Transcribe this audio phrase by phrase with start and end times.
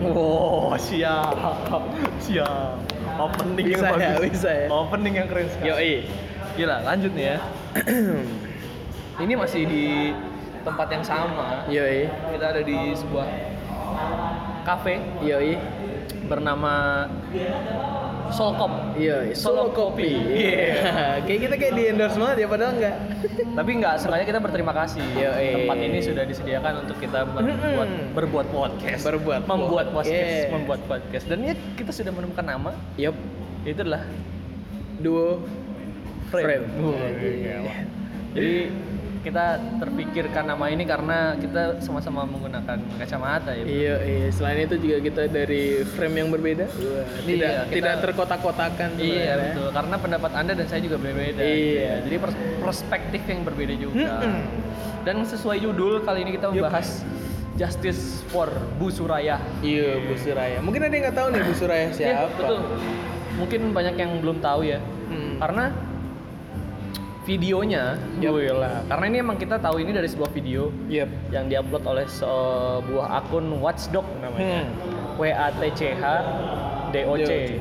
[0.00, 1.36] Wow, siap,
[2.16, 2.80] siap.
[3.20, 4.32] Opening Bisa yang ya, bagus.
[4.32, 4.66] bisa ya.
[4.72, 5.68] Opening yang keren sekali.
[5.68, 5.94] Yoi.
[6.56, 7.38] Gila, lanjut nih ya.
[9.28, 10.16] Ini masih di
[10.64, 11.68] tempat yang sama.
[11.68, 12.08] Yoi.
[12.08, 13.28] Kita ada di sebuah
[14.64, 15.60] cafe Yoi.
[16.30, 17.04] bernama
[18.30, 18.72] Solkop.
[18.96, 19.34] Yoi.
[19.34, 20.10] Solo Kopi.
[20.10, 20.78] Iya.
[21.26, 22.96] kayak kita kayak di endorse banget ya padahal enggak.
[23.58, 25.02] Tapi nggak sengaja kita berterima kasih.
[25.14, 25.48] Yoi.
[25.62, 29.02] Tempat ini sudah disediakan untuk kita berbuat berbuat podcast.
[29.04, 30.52] Berbuat membuat podcast, podcast.
[30.54, 31.24] membuat podcast.
[31.28, 32.70] Dan ya kita sudah menemukan nama.
[32.96, 33.16] Yup.
[33.66, 34.02] Itu adalah
[35.00, 35.44] Duo
[36.30, 36.46] Frame.
[36.46, 36.66] Frame.
[36.80, 37.56] Oh, Iya.
[37.60, 37.76] iya.
[38.30, 38.54] Jadi
[39.20, 39.44] kita
[39.76, 43.64] terpikirkan nama ini karena kita sama-sama menggunakan kacamata ya.
[43.64, 44.28] Iya, iya.
[44.30, 46.64] Selain itu juga kita dari frame yang berbeda.
[46.64, 48.88] Wah, Iya, tidak kita- tidak terkotak-kotakan.
[48.96, 49.04] Iya
[49.36, 49.52] sebenarnya.
[49.52, 51.36] betul, karena pendapat anda dan saya juga berbeda.
[51.38, 51.52] Iya.
[51.52, 51.94] gitu ya.
[52.02, 54.08] Jadi pers- perspektif yang berbeda juga.
[54.18, 54.38] Mm-mm.
[55.00, 57.04] Dan sesuai judul kali ini kita membahas
[57.52, 59.36] Justice for Bu Suraya.
[59.60, 60.58] Iya, Bu Suraya.
[60.58, 62.32] Mungkin ada yang nggak tahu nih Bu Suraya Iya, siapa.
[62.34, 62.58] betul.
[63.36, 64.80] Mungkin banyak yang belum tahu ya.
[65.08, 65.36] Hmm.
[65.36, 65.64] Karena
[67.22, 68.32] videonya, Yup.
[68.36, 68.80] wih lah.
[68.88, 71.08] Karena ini emang kita tahu ini dari sebuah video Yep.
[71.30, 74.64] yang diupload oleh sebuah akun Watchdog namanya.
[74.64, 75.20] Hmm.
[75.20, 76.04] W A T C H
[76.90, 77.60] D O C.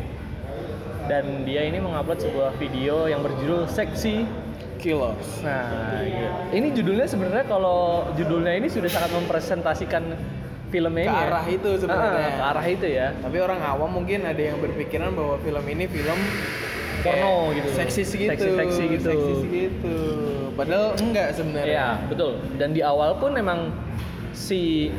[1.05, 4.23] Dan dia ini mengupload sebuah video yang berjudul Seksi.
[4.79, 5.43] Kilos.
[5.43, 6.55] Nah, gitu.
[6.55, 10.15] ini judulnya sebenarnya kalau judulnya ini sudah sangat mempresentasikan
[10.71, 11.19] filmnya Ke ini.
[11.19, 11.27] ya.
[11.27, 12.15] arah itu sebenarnya.
[12.23, 13.07] Ah, ke arah itu ya.
[13.19, 16.15] Tapi orang awam mungkin ada yang berpikiran bahwa film ini film
[17.01, 17.67] Porno gitu.
[17.71, 18.29] Seksis gitu.
[18.29, 19.09] Seksi-seksi gitu.
[19.09, 19.95] Seksis gitu.
[20.53, 21.67] Padahal enggak sebenarnya.
[21.69, 22.31] Iya, betul.
[22.55, 23.71] Dan di awal pun memang
[24.31, 24.91] si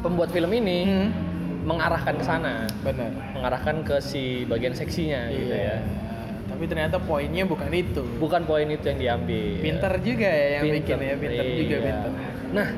[0.00, 1.08] pembuat film ini Hmm.
[1.60, 3.12] mengarahkan ke sana, Benar.
[3.32, 5.76] mengarahkan ke si bagian seksinya gitu Iya.
[5.76, 5.78] ya.
[6.48, 8.02] Tapi ternyata poinnya bukan itu.
[8.18, 9.60] Bukan poin itu yang diambil.
[9.60, 10.76] Pinter juga ya yang Pinter.
[10.82, 11.84] bikin ya, pinter juga Iya.
[11.84, 12.10] pinter.
[12.50, 12.68] Nah,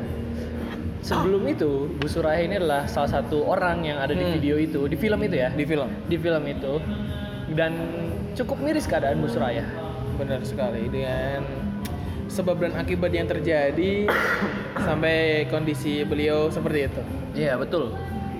[1.00, 4.34] sebelum itu Bu Suraya ini adalah salah satu orang yang ada di Hmm.
[4.34, 5.50] video itu, di film itu ya.
[5.50, 5.88] Di film.
[6.04, 6.72] Di film itu
[7.52, 7.72] dan
[8.34, 9.64] cukup miris keadaan Bu Suraya.
[10.16, 11.44] Benar sekali dengan
[12.28, 14.08] sebab dan akibat yang terjadi
[14.86, 17.02] sampai kondisi beliau seperti itu.
[17.36, 17.92] Iya, betul.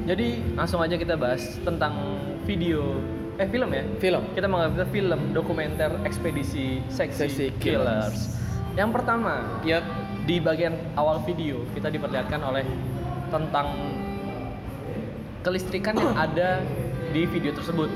[0.09, 1.95] Jadi langsung aja kita bahas tentang
[2.43, 2.99] video
[3.41, 3.85] eh film ya.
[4.03, 4.23] Film.
[4.35, 8.17] Kita mengambil film dokumenter ekspedisi Sexy, Sexy Killers.
[8.17, 8.21] Killers.
[8.73, 9.85] Yang pertama, Yap.
[10.23, 12.63] di bagian awal video kita diperlihatkan oleh
[13.29, 13.75] tentang
[15.43, 16.63] kelistrikan yang ada
[17.11, 17.91] di video tersebut.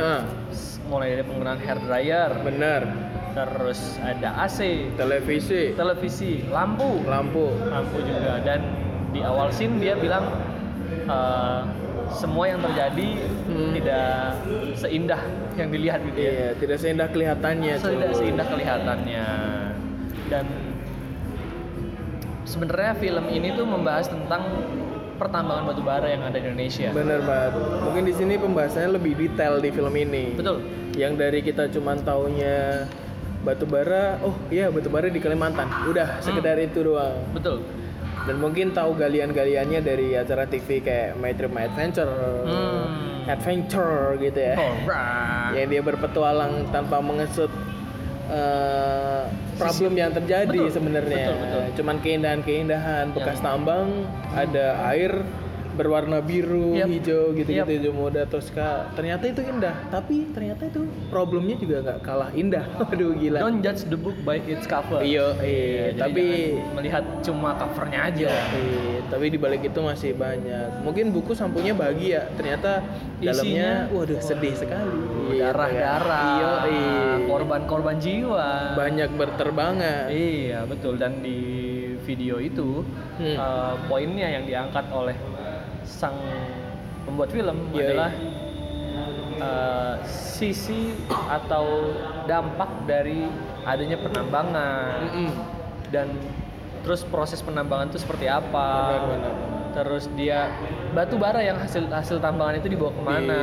[0.00, 2.82] Hah, S- Mulai dari penggunaan hair dryer, benar.
[3.30, 7.46] terus ada AC, Televisi, televisi, lampu, lampu.
[7.62, 8.58] lampu juga dan
[9.12, 10.26] di awal scene dia bilang
[11.06, 11.60] eh,
[12.10, 13.08] semua yang terjadi
[13.46, 13.70] Hmm.
[13.70, 14.34] tidak
[14.74, 15.22] seindah
[15.54, 16.30] yang dilihat gitu ya.
[16.32, 17.74] Iya, tidak seindah kelihatannya.
[17.78, 19.26] Tidak seindah kelihatannya.
[20.26, 20.46] Dan
[22.42, 24.42] sebenarnya film ini tuh membahas tentang
[25.20, 26.88] pertambangan batu bara yang ada di Indonesia.
[26.90, 27.52] Bener banget.
[27.84, 30.32] Mungkin di sini pembahasannya lebih detail di film ini.
[30.32, 30.64] Betul.
[30.96, 32.88] Yang dari kita cuman taunya
[33.40, 35.68] batu bara, oh iya batu bara di Kalimantan.
[35.84, 37.20] Udah sekedar itu doang.
[37.30, 37.60] Betul.
[38.20, 42.08] Dan mungkin tahu galian-galiannya dari acara TV kayak My Trip My Adventure,
[42.44, 43.24] Hmm.
[43.24, 44.54] Adventure gitu ya.
[44.56, 45.56] Alright.
[45.56, 47.48] Yang dia berpetualang tanpa mengesut
[48.28, 48.99] eh,
[49.60, 51.26] problem yang terjadi sebenarnya.
[51.76, 53.88] Cuman keindahan-keindahan bekas Yang- tambang,
[54.32, 55.12] ada air
[55.70, 56.92] berwarna biru, Yap.
[56.92, 58.90] hijau gitu-gitu, hijau muda Tosca.
[58.92, 62.66] Ternyata itu indah, tapi ternyata itu problemnya juga nggak kalah indah.
[62.84, 63.38] Waduh gila.
[63.40, 65.00] Don't judge the book by its cover.
[65.00, 68.28] Iya, iya, tapi melihat cuma covernya aja.
[68.28, 70.84] Iya, tapi di balik itu masih banyak.
[70.84, 72.84] Mungkin buku sampulnya bahagia, ternyata
[73.22, 75.00] dalamnya Isinya, waduh sedih sekali.
[75.38, 76.24] Darah-darah.
[76.26, 77.02] Iya, iya.
[77.26, 78.74] Korban-korban jiwa.
[78.74, 80.10] Banyak berterbangan.
[80.10, 81.38] Iya betul dan di
[82.02, 82.82] video itu
[83.20, 83.36] Hmm.
[83.36, 85.14] eh, poinnya yang diangkat oleh
[85.84, 86.16] sang
[87.04, 88.10] pembuat film Iya, adalah
[89.36, 90.96] eh, sisi
[91.28, 93.28] atau dampak dari
[93.62, 95.30] adanya penambangan Mm-mm.
[95.88, 96.08] dan
[96.80, 99.32] terus proses penambangan itu seperti apa benar, benar.
[99.70, 100.50] Terus dia
[100.90, 103.40] batu bara yang hasil hasil tambangan itu dibawa ke mana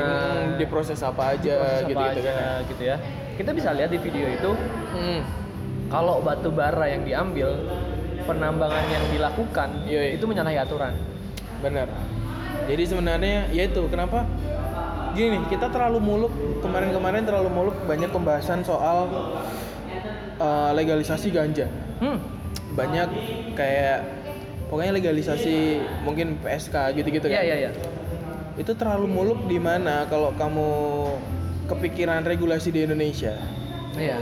[0.53, 2.59] Di, diproses apa aja Proses apa gitu gitu aja, kan.
[2.67, 2.95] gitu ya
[3.35, 4.51] kita bisa lihat di video itu
[4.91, 5.21] Hmm.
[5.87, 7.53] kalau batu bara yang diambil
[8.23, 10.11] penambangan yang dilakukan Iya, iya.
[10.15, 10.93] itu menyalahi aturan
[11.57, 11.89] Benar.
[12.67, 14.27] Jadi sebenarnya ya itu kenapa
[15.13, 19.07] gini nih kita terlalu muluk kemarin-kemarin terlalu muluk banyak pembahasan soal
[20.37, 21.65] uh, legalisasi ganja.
[21.97, 22.17] hmm.
[22.75, 23.09] Banyak
[23.53, 24.16] kayak
[24.67, 25.55] pokoknya legalisasi
[26.01, 27.45] mungkin PSK gitu-gitu iya kan.
[27.45, 27.71] iya iya
[28.55, 30.69] Itu terlalu muluk di mana kalau kamu
[31.67, 33.37] kepikiran regulasi di Indonesia
[33.95, 34.17] iya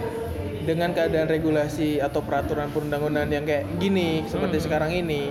[0.62, 4.66] dengan keadaan regulasi atau peraturan perundang-undangan yang kayak gini seperti Hmm.
[4.66, 5.30] sekarang ini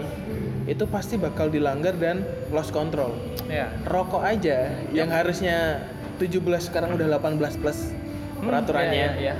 [0.64, 3.12] itu pasti bakal dilanggar dan lost control.
[3.44, 5.84] ya Rokok aja yang harusnya
[6.16, 7.90] 17 sekarang udah 18 plus
[8.34, 8.94] Hmm, peraturannya.
[8.94, 9.34] ya, ya, ya.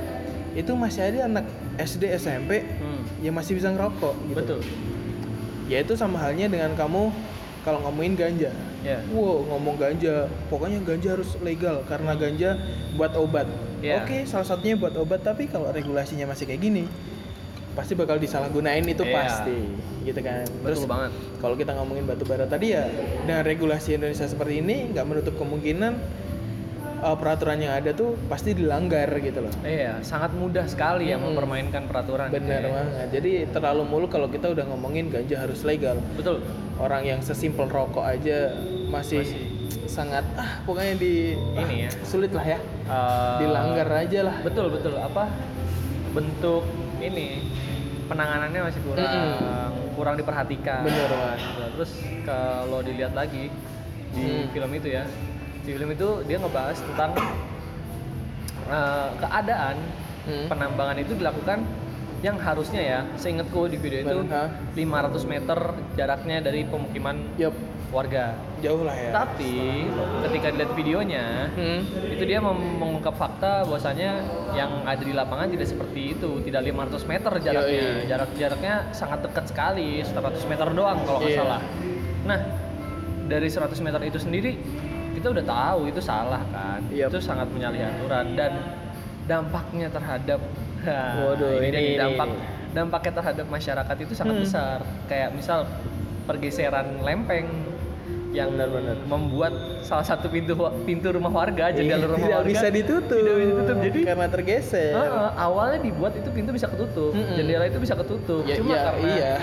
[0.54, 1.46] Itu masih ada anak
[1.78, 4.36] SD SMP Hmm, yang masih bisa ngerokok gitu.
[4.36, 4.60] betul
[5.64, 7.08] Ya itu sama halnya dengan kamu
[7.64, 8.52] kalau ngomongin ganja.
[8.84, 12.60] ya Wow, ngomong ganja, pokoknya ganja harus legal karena ganja
[12.94, 13.48] buat obat.
[13.80, 14.04] Iya.
[14.04, 16.84] Oke, salah satunya buat obat, tapi kalau regulasinya masih kayak gini,
[17.72, 19.14] pasti bakal disalahgunain itu Iya.
[19.16, 19.58] pasti,
[20.04, 20.44] gitu kan.
[20.60, 22.84] betul banget kalau kita ngomongin batu bara tadi ya,
[23.24, 25.96] dengan regulasi Indonesia seperti ini, nggak menutup kemungkinan
[27.04, 29.52] uh, peraturan yang ada tuh pasti dilanggar gitu loh.
[29.60, 31.30] iya sangat mudah sekali ya Hmm.
[31.30, 32.70] mempermainkan peraturan Bener Iya.
[32.70, 33.06] banget.
[33.12, 36.00] Jadi terlalu mulu kalau kita udah ngomongin ganja harus legal.
[36.14, 36.40] betul
[36.74, 38.50] Orang yang sesimpel rokok aja
[38.88, 39.22] masih,
[39.86, 41.90] sangat ah pokoknya di Ini ya.
[42.02, 42.58] sulit lah ya.
[42.58, 44.36] Eh, Dilanggar aja lah.
[44.40, 45.30] betul betul apa
[46.10, 46.64] bentuk
[46.98, 47.42] ini
[48.04, 49.70] penanganannya masih kurang Mm-mm.
[49.94, 51.40] kurang diperhatikan Mas.
[51.54, 51.90] Nah, terus
[52.22, 53.48] kalau dilihat lagi
[54.10, 54.46] di Hmm.
[54.48, 55.04] film itu ya
[55.64, 57.10] di film itu dia ngebahas tentang
[58.66, 59.76] eh, keadaan
[60.24, 60.48] Hmm.
[60.48, 61.60] penambangan itu dilakukan
[62.20, 64.48] yang harusnya ya seingatku di video itu Bener, ha?
[64.72, 65.58] 500 meter
[65.92, 67.52] jaraknya dari pemukiman Yup,
[67.92, 69.12] warga jauh lah ya.
[69.12, 69.84] tapi
[70.24, 71.84] ketika dilihat videonya Hmm.
[72.08, 74.24] itu dia mengungkap fakta bahwasanya
[74.54, 78.08] yang ada di lapangan tidak seperti itu tidak 500 meter jaraknya Yoi.
[78.08, 80.16] jarak jaraknya sangat dekat sekali 100
[80.48, 81.40] meter doang kalau nggak Iya.
[81.44, 81.60] salah
[82.24, 82.40] nah
[83.24, 84.56] dari 100 meter itu sendiri
[85.14, 87.08] kita udah tahu itu salah kan Yap.
[87.08, 88.52] itu sangat menyalahi aturan dan
[89.24, 90.40] dampaknya terhadap
[91.24, 92.28] Waduh, ini, ini- dampak
[92.70, 94.44] dampaknya terhadap masyarakat itu sangat Hmm.
[94.44, 95.64] besar kayak misal
[96.24, 97.46] pergeseran lempeng
[98.34, 98.98] yang Benar-benar.
[99.06, 100.52] membuat salah satu pintu
[100.82, 103.14] pintu rumah warga jendela Iya, rumah tidak warga bisa ditutup.
[103.14, 104.92] tidak bisa ditutup jadi karena tergeser.
[104.92, 107.32] Heeh, awalnya dibuat itu pintu bisa ketutup Mm-mm.
[107.32, 109.34] jendela itu bisa ketutup Ya, cuma ya, karena iya.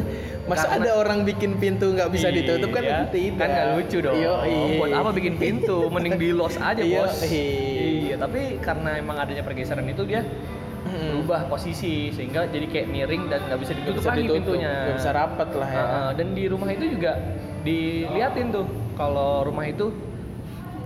[0.48, 3.36] Masa karena- ada orang bikin pintu nggak bisa ditutup kan Iya, tidak.
[3.36, 4.56] kan nggak lucu dong Yoi.
[4.76, 7.84] buat apa bikin pintu mending di los aja Iya, bos iya.
[8.02, 10.24] iya tapi karena emang adanya pergeseran itu dia.
[11.28, 14.96] Berubah posisi sehingga jadi kayak miring dan nggak bisa ditutup bisa lagi ditutup, pintunya nggak
[14.96, 15.76] bisa rapat lah ya.
[15.76, 17.12] Heeh, dan di rumah itu juga
[17.60, 18.64] diliatin tuh
[18.96, 19.92] kalau rumah itu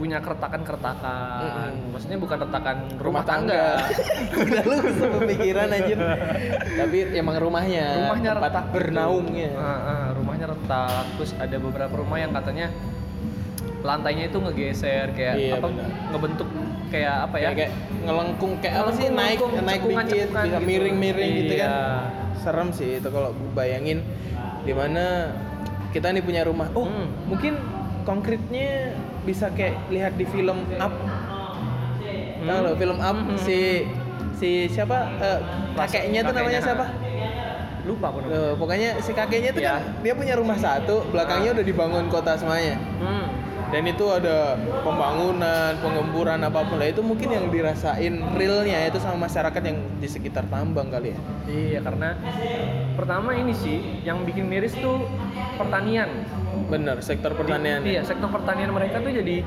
[0.03, 1.39] punya keretakan-keretakan.
[1.47, 1.95] Mm-mm.
[1.95, 3.87] Maksudnya bukan retakan Rumah rumah, tangga.
[4.43, 5.99] Udah lu sepemikiran anjir.
[6.75, 7.87] Tapi emang rumahnya.
[8.03, 9.51] rumahnya retak bernaungnya.
[9.55, 11.07] Heeh, rumahnya retak.
[11.23, 12.75] Terus ada beberapa rumah yang katanya
[13.87, 15.87] lantainya itu ngegeser kayak Iya, apa benar.
[16.11, 16.49] ngebentuk
[16.93, 17.49] kayak apa ya?
[17.49, 17.73] Kayak, kayak
[18.03, 20.59] ngelengkung kayak apa sih naik naik dikit bisa gitu.
[20.61, 21.71] miring-miring gitu kan.
[21.71, 21.81] Iya.
[22.37, 24.05] Serem sih itu kalau bayangin
[24.63, 25.33] di mana
[25.91, 26.69] kita nih punya rumah.
[26.73, 27.09] Oh, Hmm.
[27.27, 27.57] mungkin
[28.03, 28.93] konkretnya
[29.23, 30.93] bisa kayak lihat di film Up.
[32.39, 32.65] Tahu Hmm.
[32.65, 33.39] lo film Up Hmm.
[33.39, 33.87] si
[34.35, 35.39] si siapa eh,
[35.73, 36.87] kakeknya tuh namanya Kakeknya, siapa?
[37.83, 38.35] Lupa aku namanya.
[38.37, 39.73] Loh, pokoknya si kakeknya tuh Iya.
[39.73, 41.57] kan dia punya rumah satu, belakangnya Ah.
[41.59, 42.75] udah dibangun kota semuanya.
[42.99, 43.27] Hmm.
[43.73, 49.25] Dan itu ada pembangunan, pengemburan apa pun lah itu mungkin yang dirasain realnya itu sama
[49.25, 51.19] masyarakat yang di sekitar tambang kali ya.
[51.49, 52.21] Iya karena
[52.93, 55.09] pertama ini sih yang bikin miris tuh
[55.57, 56.29] pertanian.
[56.69, 57.81] Bener, sektor pertanian.
[57.81, 59.41] Di- iya sektor pertanian mereka tuh jadi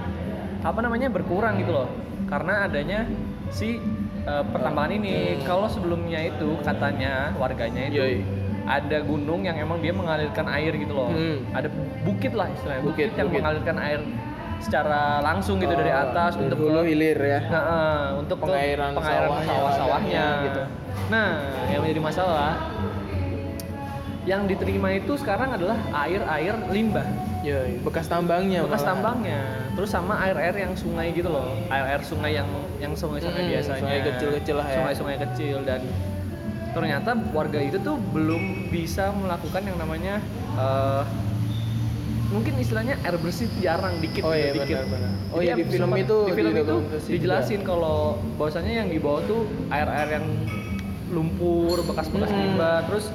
[0.66, 1.88] apa namanya berkurang gitu loh
[2.25, 3.06] karena adanya
[3.54, 3.77] si
[4.25, 5.38] uh, pertambangan ini.
[5.38, 5.45] Hmm.
[5.45, 8.18] Kalau sebelumnya itu katanya warganya itu Yoi.
[8.65, 11.09] Ada gunung yang emang dia mengalirkan air gitu loh.
[11.09, 11.45] Hmm.
[11.51, 11.69] Ada
[12.01, 13.39] bukit lah istilahnya Bukit, bukit, yang bukit.
[13.39, 14.00] mengalirkan air
[14.56, 17.39] secara langsung gitu dari Oh, atas dari untuk hulu hilir ya.
[17.45, 20.62] Nah, eh, untuk Pengairan pengairan sawahnya, sawah-sawahnya warganya, gitu.
[21.05, 21.29] Nah,
[21.67, 22.51] yang menjadi masalah
[24.25, 27.05] yang diterima itu sekarang adalah air-air limbah,
[27.45, 28.65] Yoi, bekas tambangnya.
[28.65, 28.89] bekas malahan.
[28.98, 29.39] tambangnya,
[29.77, 32.50] terus sama air-air yang sungai gitu loh, air-air sungai yang
[32.81, 34.75] yang sungai-sungai Mm-mm, biasanya, sungai kecil-kecil lah ya.
[34.81, 35.81] sungai-sungai kecil dan
[36.75, 40.20] ternyata warga itu tuh belum bisa melakukan yang namanya
[40.53, 41.03] eh,
[42.27, 44.75] mungkin istilahnya air bersih jarang dikit Oh gitu, iya dikit.
[44.84, 45.12] benar-benar.
[45.32, 47.98] Oh Jadi iya di film itu di film itu didokumentasi dijelasin kalau
[48.36, 50.25] bahwasanya yang dibawa tuh air-air yang
[51.08, 52.41] lumpur, bekas-bekas Hmm.
[52.41, 53.08] limbah, terus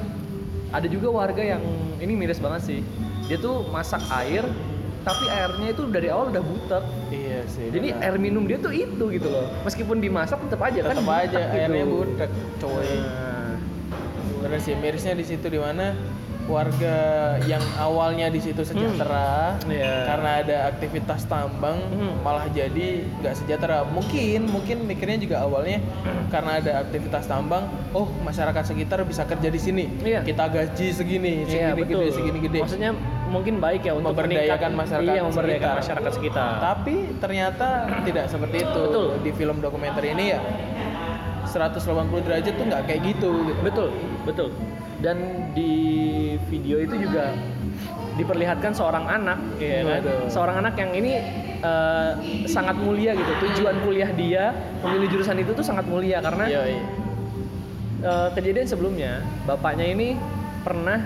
[0.70, 1.60] ada juga warga yang
[1.98, 2.80] ini miris banget sih.
[3.26, 4.46] Dia tuh masak air,
[5.02, 6.80] tapi airnya itu dari awal udah butek.
[6.80, 7.10] juga.
[7.10, 7.66] Iya sih.
[7.68, 8.04] Jadi benar.
[8.06, 9.50] air minum dia tuh itu gitu loh.
[9.62, 10.90] Meskipun dimasak tetap aja kan.
[10.94, 11.60] tetap aja butek gitu.
[11.60, 12.88] airnya butek, coy.
[12.88, 13.29] Nah,
[14.50, 15.94] Bener sih mirisnya di situ di mana
[16.50, 16.98] warga
[17.40, 19.94] yang awalnya di situ sejahtera Iya.
[20.04, 22.18] karena ada aktivitas tambang Hmm.
[22.18, 25.78] malah jadi nggak sejahtera mungkin mungkin mikirnya juga awalnya
[26.26, 30.26] karena ada aktivitas tambang oh masyarakat sekitar bisa kerja di sini Iya.
[30.26, 31.94] kita gaji segini Iya segini betul.
[31.94, 32.90] gede segini gede Maksudnya
[33.30, 35.78] mungkin baik ya untuk Memberdayakan masyarakat Iya, memberdayakan sekitar.
[35.78, 36.50] masyarakat sekitar.
[36.58, 37.68] tapi ternyata
[38.02, 39.06] tidak seperti itu Betul.
[39.22, 40.40] di film dokumenter ini ya
[41.50, 41.82] 180
[42.22, 43.60] derajat tuh nggak kayak gitu gitu.
[43.60, 43.88] Betul,
[44.22, 44.48] betul.
[45.00, 45.16] dan
[45.50, 45.72] di
[46.46, 47.32] video itu juga
[48.14, 50.28] diperlihatkan seorang anak ya kan?
[50.28, 51.12] seorang anak yang ini
[51.58, 52.10] eh,
[52.44, 53.32] sangat mulia gitu.
[53.40, 56.76] Tujuan kuliah dia memilih jurusan itu tuh sangat mulia karena Yoi.
[58.02, 59.12] eh, kejadian sebelumnya
[59.44, 60.08] bapaknya ini
[60.60, 61.00] pernah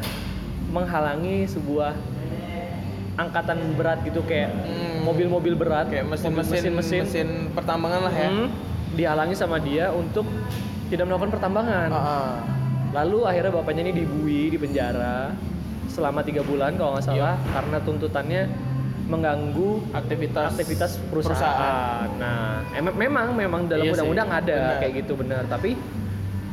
[0.68, 1.94] menghalangi sebuah
[3.14, 5.06] angkatan berat gitu kayak Hmm.
[5.06, 6.74] mobil-mobil berat kayak mesin-mesin.
[6.74, 8.26] mesin pertambangan lah ya.
[8.26, 8.48] Hmm,
[8.94, 10.24] dihalangi sama dia untuk
[10.86, 12.32] tidak melakukan pertambangan Ah, ah.
[12.92, 15.34] lalu akhirnya bapaknya ini dibui di penjara
[15.86, 18.42] selama tiga bulan kalau nggak salah karena tuntutannya
[19.04, 22.08] mengganggu aktivitas aktivitas perusahaan.
[22.16, 24.80] Nah, em- memang memang dalam Iya undang-undang ada benar.
[24.80, 25.76] kayak gitu benar, tapi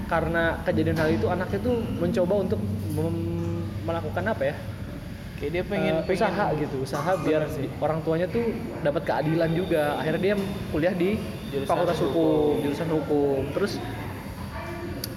[0.05, 2.59] karena kejadian hal itu anaknya tuh mencoba untuk
[3.81, 4.55] melakukan apa ya?
[5.39, 7.65] kayak dia pengen, eh, pengen usaha gitu, usaha biar sih.
[7.81, 8.45] orang tuanya tuh
[8.85, 9.97] dapat keadilan juga.
[9.97, 10.35] Akhirnya dia
[10.69, 11.17] kuliah di
[11.51, 12.15] Jurusan Fakultas hukum.
[12.15, 13.41] Hukum, jurusan hukum.
[13.51, 13.73] Terus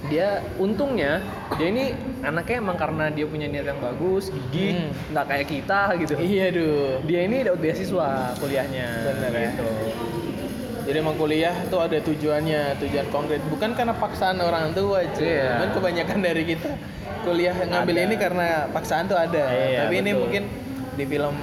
[0.05, 1.17] dia untungnya
[1.57, 1.83] dia ini
[2.21, 4.91] anaknya emang karena dia punya niat yang bagus, gigih, Hmm.
[5.09, 6.13] nggak kayak kita gitu.
[6.21, 8.87] iya duh Dia ini dapat beasiswa kuliahnya.
[9.03, 9.49] Bener ya.
[9.49, 9.65] gitu.
[10.85, 15.57] jadi emang kuliah tuh ada tujuannya tujuan konkret bukan karena paksaan orang tua cuy Iya.
[15.57, 16.69] Cuman kebanyakan dari kita
[17.25, 18.05] kuliah ngambil Ada.
[18.05, 20.21] ini karena paksaan tuh ada Iya, tapi ini betul.
[20.21, 20.43] mungkin
[20.93, 21.33] di film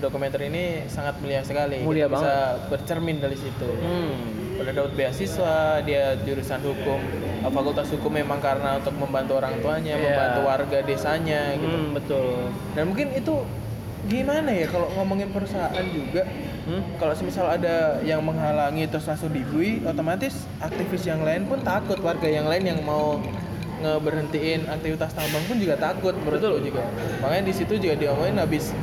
[0.00, 1.82] dokumenter ini sangat mulia sekali.
[1.82, 2.34] Mulia kita bisa
[2.66, 3.68] bercermin dari situ.
[3.78, 4.36] Hmm.
[4.58, 6.98] udah dapat beasiswa dia jurusan hukum.
[7.46, 10.02] Eh, fakultas hukum memang karena untuk membantu orang tuanya Iya.
[10.02, 11.78] membantu warga desanya gitu.
[11.78, 12.50] Hmm, betul.
[12.74, 13.34] dan mungkin itu
[14.10, 16.26] gimana ya kalau ngomongin perusahaan juga?
[16.68, 16.82] Hmm?
[17.00, 21.96] kalau semisal ada yang menghalangi terus langsung dibui otomatis aktivis yang lain pun takut.
[22.02, 23.16] Warga yang lain yang mau
[23.78, 26.82] ngeberhentiin aktivitas tambang pun juga takut menurut gue juga.
[27.22, 28.74] Makanya di situ juga diomongin habis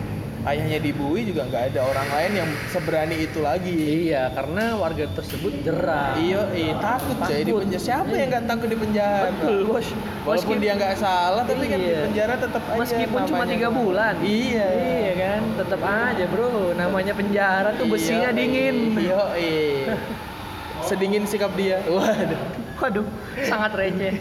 [0.46, 3.74] ayahnya dibui juga nggak ada orang lain yang seberani itu lagi
[4.06, 6.14] Iya, karena warga tersebut jerah.
[6.16, 7.60] iya iya takut Takut.
[7.60, 9.88] penjara siapa yang nggak takut di penjara Betul, bos.
[10.22, 12.00] walaupun dia nggak salah tapi kan di Iya.
[12.06, 14.14] penjara tetap aja Meskipun cuma tiga bulan.
[14.22, 16.50] iya Iya kan, tetap aja bro.
[16.74, 18.76] Namanya penjara tuh besinya Iya, dingin.
[18.96, 19.96] Iya, iya.
[20.88, 21.82] Sedingin sikap dia.
[21.84, 22.55] Waduh.
[22.76, 23.08] Waduh,
[23.48, 24.14] sangat receh.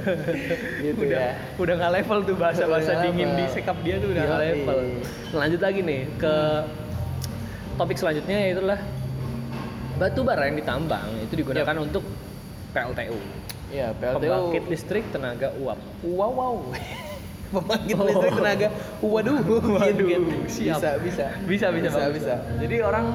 [0.84, 1.32] Gitu udah, ya.
[1.60, 4.78] udah nggak level tuh bahasa-bahasa dingin di sikap dia tuh udah nggak level.
[5.36, 6.34] Lanjut lagi nih ke
[7.76, 8.80] topik selanjutnya yaitu adalah
[9.94, 12.02] batu bara yang ditambang itu digunakan untuk
[12.72, 13.18] PLTU.
[13.70, 14.22] Iya, PLTU.
[14.22, 15.78] Pembangkit listrik tenaga uap.
[16.02, 16.54] Wow, wow.
[17.54, 18.06] Pembangkit Oh.
[18.08, 18.68] listrik tenaga.
[19.04, 19.38] Waduh.
[19.78, 20.78] Waduh, Gitu, siap.
[20.80, 21.26] Bisa, bisa.
[21.44, 22.02] Bisa, bisa, bisa.
[22.10, 22.34] bisa.
[22.58, 23.06] Jadi orang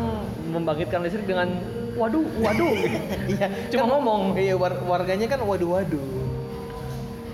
[0.53, 2.73] membangkitkan listrik dengan waduh, waduh.
[3.31, 4.21] Iya, Cuma kan- ngomong.
[4.33, 6.07] Iya, war- warganya kan waduh-waduh.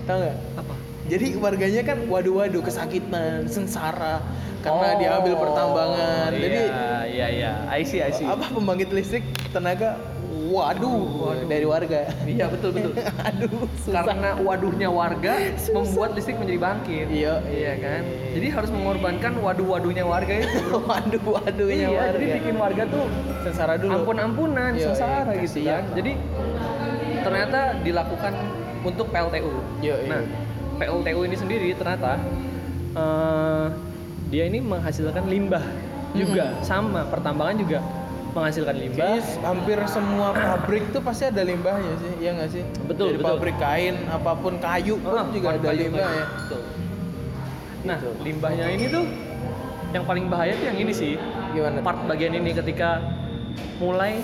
[0.04, 0.36] Tahu nggak?
[0.58, 0.74] Apa?
[1.06, 4.18] Jadi warganya kan waduh-waduh kesakitan, sengsara
[4.60, 6.30] karena Oh, diambil pertambangan.
[6.30, 6.60] Iya, Jadi
[7.08, 7.52] iya, iya.
[7.70, 8.26] I see, I see.
[8.26, 9.94] apa pembangkit listrik tenaga
[10.46, 11.46] waduh, Waduh.
[11.50, 12.06] dari warga.
[12.22, 12.92] Iya, betul, betul.
[13.28, 14.02] Aduh, susah.
[14.06, 15.32] Karena waduhnya warga
[15.74, 17.06] membuat listrik menjadi bangkit.
[17.10, 18.02] Iya, Iya kan?
[18.36, 20.60] Jadi harus mengorbankan waduh-waduhnya warga itu.
[20.90, 22.14] waduh waduhnya iya, warga.
[22.18, 23.04] jadi bikin warga tuh
[23.42, 23.92] sengsara dulu.
[24.02, 25.82] ampun-ampunan, Iya, sengsara iya, gitu kan.
[25.98, 26.12] Jadi
[27.26, 28.32] ternyata dilakukan
[28.86, 29.52] untuk PLTU.
[29.82, 30.08] Iya, iya.
[30.10, 30.22] Nah,
[30.78, 32.20] PLTU ini sendiri ternyata
[32.94, 33.66] eh,
[34.30, 35.62] dia ini menghasilkan limbah
[36.16, 37.78] juga sama pertambangan juga
[38.36, 39.00] menghasilkan limbah.
[39.16, 42.62] Kayaknya hampir semua pabrik tuh pasti ada limbahnya sih, iya nggak sih?
[42.84, 43.30] Betul, Dari betul.
[43.32, 46.12] pabrik kain, apa pun kayu pun Ah, juga ada kayu, limbah kayu.
[46.14, 46.26] ya.
[46.36, 46.62] Betul.
[47.82, 49.04] Nah, limbahnya ini tuh
[49.90, 51.14] yang paling bahaya tuh yang ini sih.
[51.50, 51.80] Gimana?
[51.80, 53.00] Part bagian ini ketika
[53.78, 54.20] mulai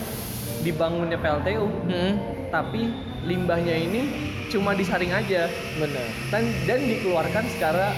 [0.60, 2.12] dibangunnya PLTU, Hmm,
[2.48, 2.92] tapi
[3.22, 4.02] limbahnya ini
[4.46, 6.06] cuma disaring aja benar.
[6.28, 7.96] dan dan dikeluarkan secara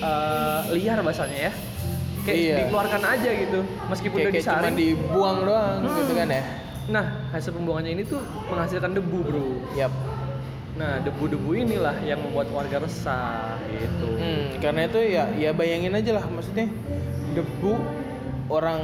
[0.00, 1.52] eh, liar bahasanya ya.
[2.30, 2.56] Kayak Iya.
[2.62, 4.76] dikeluarkan aja gitu, meskipun Kayak, udah kayak cuma disaring.
[4.78, 5.96] dibuang doang Hmm.
[5.96, 6.42] gitu kan ya.
[6.88, 9.46] Nah, hasil pembuangannya ini tuh menghasilkan debu, Bro.
[9.72, 9.92] Yap.
[10.72, 14.08] Nah, debu-debu inilah yang membuat warga resah gitu.
[14.12, 16.66] Hmm, karena itu ya ya bayangin aja lah maksudnya
[17.30, 17.74] debu
[18.48, 18.80] orang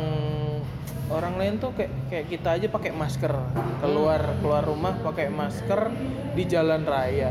[1.09, 3.33] orang lain tuh kayak kayak kita aja pakai masker
[3.81, 5.91] keluar keluar rumah pakai masker
[6.35, 7.31] di jalan raya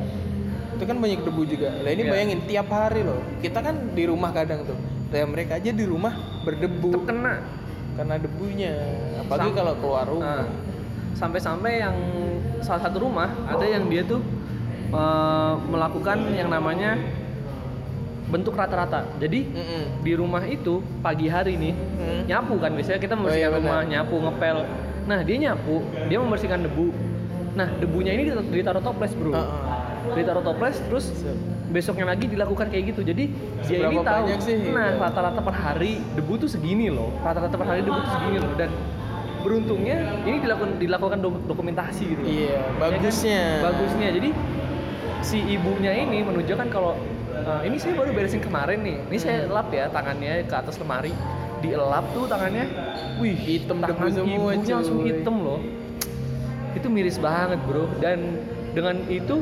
[0.71, 2.11] itu kan banyak debu juga lah ini Iya.
[2.11, 4.75] bayangin tiap hari loh kita kan di rumah kadang tuh
[5.09, 7.41] kayak mereka aja di rumah berdebu Terkena
[7.95, 8.73] karena debunya
[9.21, 10.45] apalagi kalau keluar rumah Nah,
[11.15, 11.95] sampai-sampai yang
[12.59, 14.19] salah satu rumah ada yang dia tuh
[14.91, 16.99] eh, melakukan yang namanya
[18.25, 19.05] bentuk rata-rata.
[19.21, 20.01] Jadi Mm-mm.
[20.01, 22.21] di rumah itu pagi hari nih Hmm.
[22.25, 24.57] nyapu kan biasanya kita Oh, membersihkan iya, rumah, nyapu, ngepel.
[25.05, 25.75] Nah, dia nyapu,
[26.09, 26.89] dia membersihkan debu.
[27.53, 29.31] Nah, debunya ini ditaruh, toples, Bro.
[29.31, 29.47] Heeh.
[30.17, 31.05] Ditaruh toples terus
[31.75, 33.03] besoknya lagi dilakukan kayak gitu.
[33.03, 33.23] Jadi
[33.61, 34.25] dia ini tahu.
[34.39, 34.55] sih?
[34.71, 37.11] Nah, rata-rata per hari debu tuh segini loh.
[37.19, 38.71] Rata-rata per hari debu tuh segini loh dan
[39.43, 42.23] beruntungnya ini dilakukan dilakukan dok- dokumentasi gitu.
[42.23, 42.97] iya Ya kan?
[42.97, 44.09] bagusnya Bagusnya.
[44.09, 44.29] Jadi
[45.21, 46.97] si ibunya ini menunjukkan kalau
[47.35, 49.53] "Eh, ini saya baru beresin kemarin nih ini saya Hmm.
[49.53, 51.13] lap ya tangannya ke atas lemari
[51.61, 52.65] dielap tuh tangannya
[53.17, 55.59] wih Hitam tangan semua, ibunya langsung hitam loh
[56.73, 58.37] itu miris banget bro dan
[58.71, 59.39] dengan itu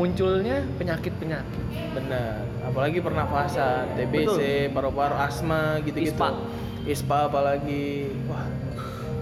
[0.00, 2.40] munculnya penyakit-penyakit Benar.
[2.64, 4.38] Apalagi pernafasan, TBC,
[4.70, 6.14] paru-paru, asma gitu-gitu.
[6.14, 6.28] Ispa.
[6.82, 8.08] Ispa apalagi.
[8.24, 8.46] Wah.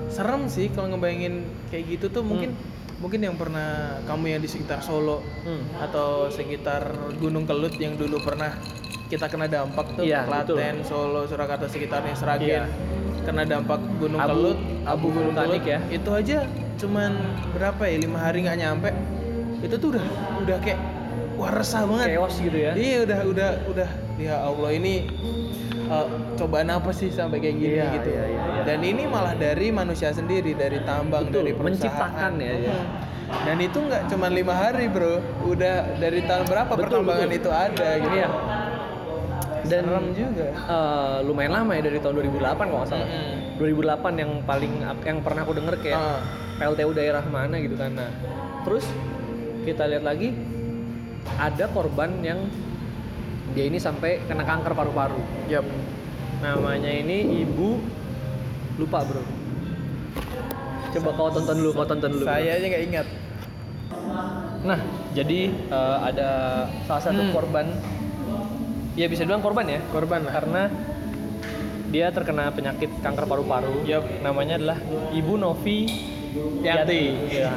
[0.09, 2.99] Serem sih kalau ngebayangin kayak gitu tuh mungkin Hmm.
[2.99, 5.79] mungkin yang pernah kamu yang di sekitar Solo hmm.
[5.81, 8.51] atau sekitar Gunung Kelut yang dulu pernah
[9.07, 12.49] kita kena dampak tuh Iya, Klaten, Solo, Surakarta sekitarnya Seragen.
[12.49, 12.65] Iya.
[13.23, 15.79] Kena dampak Gunung Abu- Kelut, abu Gunung Kelut, ya.
[15.89, 16.45] Itu aja
[16.77, 17.11] cuman
[17.53, 17.97] berapa ya?
[17.99, 18.91] lima hari nggak nyampe.
[19.61, 20.05] Itu tuh udah
[20.39, 20.81] udah kayak
[21.35, 22.07] wah resah banget.
[22.13, 24.95] chaos gitu ya Iya udah udah udah ya Allah ini
[25.87, 28.09] uh, cobaan apa sih sampai kayak gini Iya, gitu.
[28.09, 28.63] iya, iya, iya.
[28.65, 31.75] Dan ini malah dari manusia sendiri, dari tambang, Betul, dari perusahaan.
[31.75, 32.75] menciptakan ya, ya.
[32.75, 32.87] Hmm.
[33.45, 37.39] Dan itu nggak cuma lima hari bro, udah dari tahun berapa Betul, pertambangan betul.
[37.39, 38.15] itu ada gitu.
[38.15, 38.29] Iya.
[39.61, 40.47] Dan Serem juga.
[40.49, 43.05] eh, lumayan lama ya dari tahun 2008 kalau nggak salah.
[43.05, 43.61] Mm-mm.
[43.61, 44.73] 2008 yang paling
[45.03, 46.21] yang pernah aku denger kayak Ah.
[46.59, 47.93] PLTU daerah mana gitu kan.
[47.93, 48.09] Nah,
[48.65, 48.83] terus
[49.69, 50.33] kita lihat lagi
[51.37, 52.41] ada korban yang
[53.53, 55.21] dia ini sampai kena kanker paru-paru.
[55.47, 55.65] Yap.
[56.41, 57.69] Namanya ini Ibu
[58.79, 59.23] lupa, Bro.
[60.89, 62.25] Coba kau tonton dulu, kau tonton dulu.
[62.25, 62.33] bro.
[62.33, 63.07] Saya aja nggak ingat.
[64.65, 64.79] Nah,
[65.13, 66.29] jadi eh, ada
[66.85, 67.33] salah satu Hmm.
[67.33, 67.67] korban
[68.95, 70.33] ya bisa dibilang korban ya, Korban lah.
[70.33, 70.63] karena
[71.89, 73.85] dia terkena penyakit kanker paru-paru.
[73.85, 74.05] Yup.
[74.21, 74.79] Namanya adalah
[75.11, 75.89] Ibu Novi
[76.61, 77.03] Yati.
[77.33, 77.51] Ya.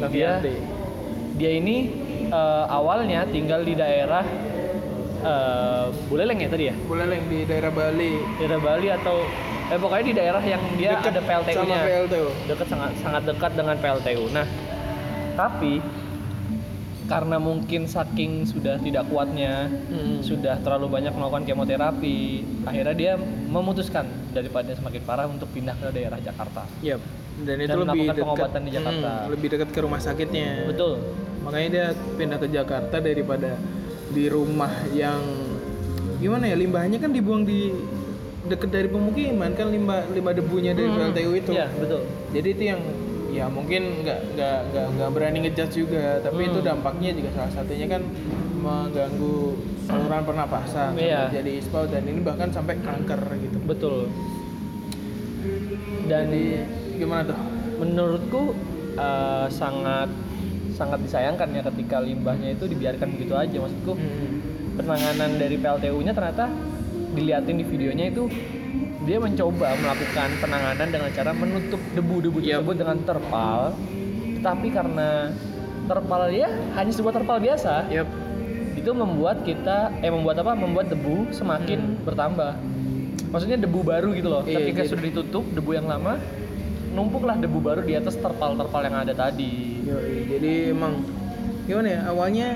[0.00, 0.54] Novi dia, Yati.
[1.40, 1.88] Dia ini
[2.28, 4.20] eh, awalnya tinggal di daerah
[5.24, 6.74] eh, Buleleng ya tadi ya?
[6.84, 8.12] Buleleng di daerah Bali.
[8.36, 9.24] Daerah Bali atau
[9.70, 11.78] eh pokoknya di daerah yang dia Deket ada PLTU-nya.
[11.80, 12.28] Sama PLTU.
[12.44, 14.24] Dekat sangat sangat dekat dengan PLTU.
[14.34, 14.46] Nah,
[15.32, 15.80] tapi
[17.06, 20.22] karena mungkin saking sudah tidak kuatnya Hmm.
[20.22, 22.18] sudah terlalu banyak melakukan kemoterapi
[22.62, 23.12] akhirnya dia
[23.50, 27.02] memutuskan daripada semakin parah untuk pindah ke daerah Jakarta Yap.
[27.40, 29.10] Dan itu Dan lebih melakukan dekat pengobatan di Jakarta.
[29.16, 30.48] Hmm, lebih dekat ke rumah sakitnya.
[30.66, 30.92] betul
[31.40, 33.50] Makanya dia pindah ke Jakarta daripada
[34.10, 35.22] di rumah yang
[36.20, 37.72] gimana ya limbahnya kan dibuang di
[38.42, 41.50] deket dari pemukiman kan limbah limbah debunya dari Hmm, PLTU itu.
[41.50, 42.80] iya betul Jadi itu yang
[43.30, 46.50] ya mungkin nggak nggak nggak nggak berani ngejudge juga, tapi Hmm.
[46.50, 48.02] itu dampaknya juga salah satunya kan
[48.60, 49.36] mengganggu
[49.80, 51.30] saluran pernapasan, Iya.
[51.32, 53.58] jadi ispa dan ini bahkan sampai kanker gitu.
[53.64, 54.10] betul
[56.04, 56.44] dan Jadi
[57.00, 57.38] gimana tuh?
[57.78, 58.42] menurutku
[58.94, 60.08] eh, sangat
[60.70, 64.40] sangat disayangkan ya ketika limbahnya itu dibiarkan begitu aja maksudku Hmm.
[64.74, 66.48] penanganan dari PLTU-nya ternyata
[67.10, 68.28] diliatin di videonya itu
[69.02, 72.60] dia mencoba melakukan penanganan dengan cara menutup debu-debu Iya.
[72.60, 73.60] tersebut dengan terpal
[74.36, 75.08] tetapi karena
[75.84, 78.08] terpal dia hanya sebuah terpal biasa Yap.
[78.74, 82.56] itu membuat kita eh membuat apa membuat debu semakin bertambah
[83.26, 84.50] maksudnya debu baru gitu loh Hmm.
[84.50, 86.16] Iya, ketika jadi- sudah ditutup debu yang lama
[87.00, 91.00] numpuklah debu baru di atas terpal-terpal yang ada tadi Yoi, jadi emang
[91.64, 92.48] gimana ya awalnya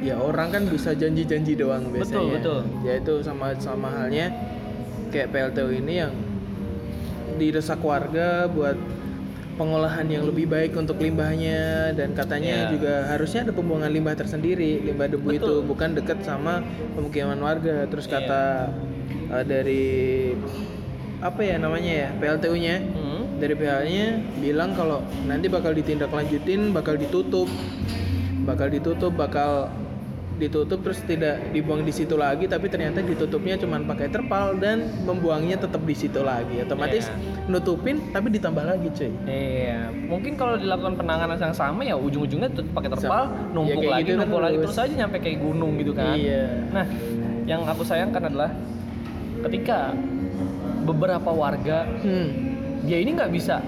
[0.00, 2.40] ya orang kan bisa janji-janji doang biasanya.
[2.40, 2.60] betul.
[2.80, 4.32] Ya itu sama sama halnya
[5.10, 6.12] kayak PLTU ini yang
[7.36, 8.80] didesak warga buat
[9.54, 12.72] pengolahan yang lebih baik untuk limbahnya dan katanya Iya.
[12.72, 15.68] juga harusnya ada pembuangan limbah tersendiri limbah debu itu Betul.
[15.68, 16.64] bukan dekat sama
[16.96, 18.12] pemukiman warga terus Iya.
[18.16, 18.42] kata
[19.30, 20.32] uh, dari
[21.20, 23.22] apa ya namanya ya PLTU-nya Hmm.
[23.40, 27.48] Dari pihaknya bilang kalau nanti bakal ditindaklanjutin, bakal ditutup,
[28.44, 29.72] bakal ditutup, bakal
[30.36, 35.60] ditutup terus tidak dibuang di situ lagi, tapi ternyata ditutupnya cuma pakai terpal dan membuangnya
[35.60, 36.60] tetap di situ lagi.
[36.60, 37.44] Otomatis Iya.
[37.44, 39.12] nutupin tapi ditambah lagi, cuy.
[39.26, 43.52] Iya, mungkin kalau dilakukan penanganan yang sama ya ujung-ujungnya tuh pakai terpal, Sama.
[43.52, 44.72] numpuk Ya, lagi, gitu numpuk lagi terus.
[44.72, 46.16] terus aja nyampe kayak gunung gitu kan.
[46.16, 46.44] Iya.
[46.72, 46.86] Nah,
[47.44, 48.50] yang aku sayangkan adalah
[49.44, 49.92] ketika
[50.82, 52.49] beberapa warga Hmm.
[52.82, 53.60] Dia ini nggak bisa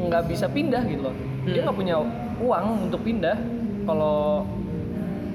[0.00, 1.16] nggak bisa pindah gitu loh.
[1.42, 1.64] Dia Hmm.
[1.66, 1.94] nggak punya
[2.38, 3.36] uang untuk pindah.
[3.82, 4.44] Kalau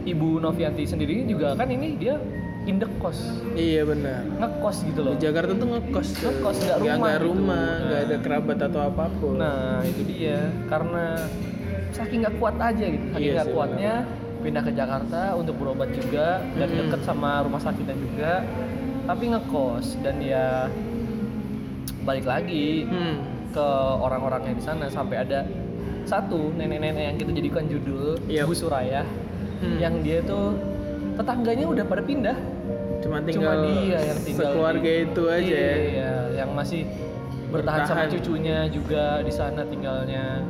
[0.03, 2.17] Ibu Novianti sendiri juga kan ini dia
[2.65, 4.25] indekos, Iya benar.
[4.37, 5.13] ngekos gitu loh.
[5.13, 6.07] Di Jakarta tuh ngekos.
[6.15, 7.25] Ngekos, nggak rumah nggak gitu.
[7.27, 8.07] rumah, nggak Nah.
[8.07, 9.33] ada kerabat atau apa pun.
[9.37, 11.05] Nah itu dia karena
[11.91, 13.93] saking nggak kuat aja gitu, saking Iya nggak sih, kuatnya
[14.41, 16.79] pindah ke Jakarta untuk berobat juga dan Mm-mm.
[16.85, 18.33] deket sama rumah sakitnya juga,
[19.03, 20.69] tapi ngekos dan ya
[22.01, 23.15] balik lagi Hmm.
[23.49, 23.67] ke
[23.97, 25.47] orang-orangnya di sana sampai ada
[26.03, 28.43] satu nenek-nenek yang kita jadikan judul Iya.
[28.43, 29.01] Bu Suraya
[29.57, 29.77] Hmm.
[29.77, 30.53] yang dia tuh
[31.15, 32.37] tetangganya udah pada pindah
[32.99, 35.75] cuma tinggal cuma dia yang tinggal sekeluarga di- itu aja ya.
[35.77, 36.81] iya, yang masih
[37.47, 38.09] bertahan, sama Bertahan.
[38.11, 40.41] cucunya juga di sana tinggalnya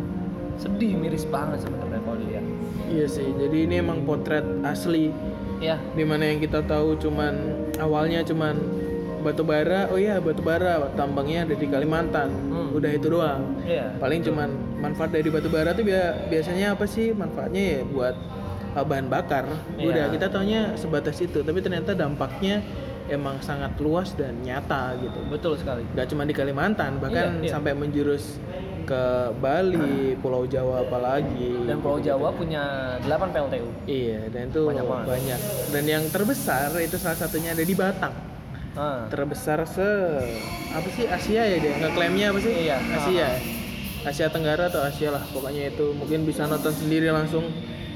[0.56, 2.45] sedih miris banget sebenarnya kalau dilihat
[2.86, 5.12] Iya sih, jadi ini emang potret asli
[5.58, 5.76] Iya.
[5.91, 7.34] di mana yang kita tahu cuman
[7.78, 8.56] awalnya cuman
[9.26, 12.70] batu bara oh iya batu bara tambangnya ada di Kalimantan Hmm.
[12.72, 13.98] udah itu doang Iya.
[13.98, 18.16] paling cuman manfaat dari batu bara tuh bia- biasanya apa sih manfaatnya ya buat
[18.72, 19.86] uh, bahan bakar Iya.
[19.88, 22.62] udah kita taunya sebatas itu tapi ternyata dampaknya
[23.08, 25.82] emang sangat luas dan nyata gitu Betul sekali.
[25.88, 27.52] nggak cuma di Kalimantan bahkan Iya, iya.
[27.52, 28.38] sampai menjurus
[28.84, 29.04] ke
[29.36, 32.62] Bali Pulau Jawa apalagi Dan Pulau Jawa punya
[33.02, 33.66] 8 PLTU.
[33.86, 38.14] iya dan itu Banyak banyak, dan yang terbesar itu salah satunya ada di Batang
[38.76, 39.08] Ah.
[39.08, 39.88] terbesar se
[40.70, 42.78] apa sih Asia ya dia ngeklaimnya apa sih Iya.
[42.94, 43.28] Asia
[44.04, 47.48] Asia Tenggara atau Asia lah pokoknya itu mungkin bisa nonton sendiri langsung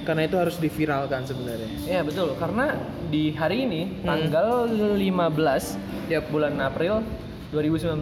[0.02, 2.74] karena itu harus diviralkan sebenarnya Iya betul, karena
[3.08, 4.08] di hari ini Hmm.
[4.26, 4.66] tanggal
[4.96, 5.76] 15
[6.08, 6.26] Yap.
[6.30, 7.04] bulan April
[7.50, 8.00] 2019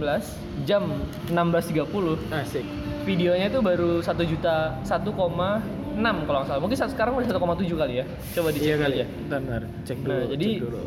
[0.64, 0.84] jam
[1.28, 2.64] 16.30 asik
[3.04, 4.76] videonya itu baru 1 juta
[5.98, 6.62] 1,6 kalau nggak salah.
[6.62, 8.06] Mungkin saat sekarang udah 1,7 kali ya.
[8.32, 9.62] Coba dicek iya kali ya bentar, bentar.
[9.84, 10.80] cek dulu Nah, jadi cek dulu.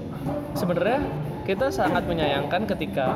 [0.54, 0.98] sebenarnya
[1.42, 3.06] kita sangat menyayangkan ketika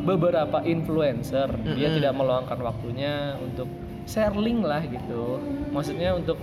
[0.00, 1.96] beberapa influencer dia Mm-mm.
[1.96, 3.68] tidak meluangkan waktunya untuk
[4.04, 5.40] share link lah gitu.
[5.68, 6.36] Maksudnya untuk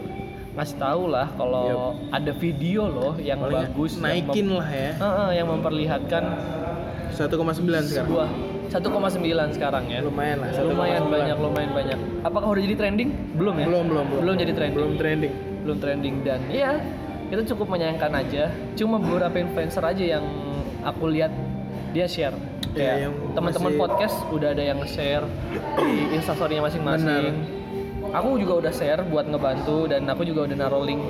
[0.53, 1.67] ngasih tahu lah kalau
[2.09, 6.23] ada video loh yang Paling bagus yang naikin mem- lah ya Heeh, yang memperlihatkan
[7.11, 8.29] 1,9 sekarang sebuah
[8.67, 8.81] 1,9
[9.51, 9.99] sekarang ya.
[10.01, 10.67] lumayan lah 1,9.
[10.67, 11.97] Lumayan banyak, lumayan banyak.
[12.21, 13.09] Apakah udah jadi trending?
[13.33, 13.65] Belum ya?
[13.65, 14.77] belum belum belum Belum jadi trending.
[14.77, 15.33] belum trending
[15.65, 16.77] belum trending dan ya
[17.25, 20.25] kita cukup menyayangkan aja cuma beberapa influencer aja yang
[20.85, 21.33] aku lihat
[21.89, 22.37] dia share
[22.69, 25.25] Iya, kayak yang teman-teman masih- podcast udah ada yang share
[25.75, 27.33] di instastorynya masing-masing
[28.13, 31.01] aku juga udah share buat ngebantu dan aku juga udah naruh link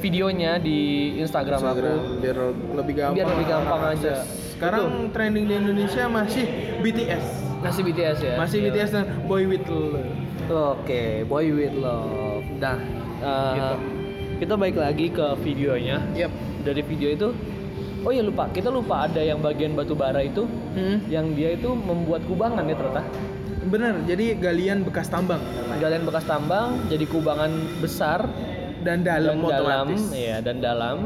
[0.00, 0.78] videonya di
[1.20, 2.38] Instagram, Instagram aku biar
[2.74, 4.14] lebih gampang Biar lebih gampang aja.
[4.50, 6.44] sekarang trending di Indonesia masih
[6.80, 7.24] BTS
[7.60, 8.68] masih BTS ya masih Iya.
[8.72, 10.08] BTS dan Boy With Love
[10.50, 12.42] Oke, Boy With Love.
[12.58, 12.74] Nah,
[13.22, 13.76] eh, Gitu.
[14.40, 16.02] kita balik lagi ke videonya.
[16.10, 16.26] yep
[16.60, 17.28] Dari video itu,
[18.02, 21.06] oh ya lupa, kita lupa ada yang bagian batu bara itu, hmm.
[21.06, 23.04] yang dia itu membuat kubangan ya ternyata.
[23.60, 25.38] bener jadi galian bekas tambang
[25.78, 28.24] Galian bekas tambang, jadi kubangan besar
[28.80, 30.98] dan dalam dan dalam, ya dan dalam.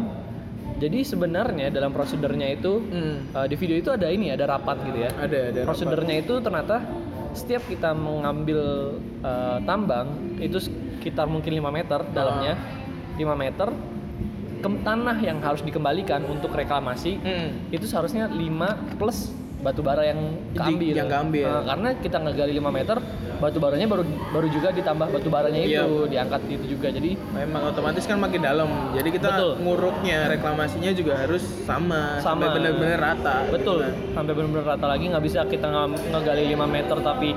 [0.75, 3.31] Jadi sebenarnya dalam prosedurnya itu Hmm.
[3.31, 5.11] eh, di video itu ada ini, ada rapat gitu ya.
[5.15, 5.69] ada ada rapat.
[5.69, 6.77] Prosedurnya itu ternyata
[7.33, 8.61] setiap kita mengambil
[9.21, 10.07] eh, tambang
[10.37, 13.15] itu sekitar mungkin 5 meter dalamnya Ah.
[13.15, 13.69] 5 meter
[14.59, 17.69] ke tanah yang harus dikembalikan untuk reklamasi Hmm.
[17.69, 19.31] itu seharusnya 5 plus
[19.65, 20.21] batu bara yang
[20.53, 20.93] keambil.
[20.93, 21.49] yang keambil.
[21.49, 22.97] Eh, karena kita ngegali 5 meter,
[23.35, 26.05] batu baranya baru baru juga ditambah batu baranya itu Iya.
[26.07, 26.89] diangkat itu juga.
[26.91, 29.53] Jadi Memang otomatis kan makin dalam, jadi kita Betul.
[29.59, 32.45] nguruknya reklamasinya juga harus sama, Sama.
[32.45, 33.37] sampai benar-benar rata.
[33.47, 34.15] betul gitu kan.
[34.15, 37.33] sampai benar-benar rata lagi nggak bisa kita nge- ngegali 5 meter tapi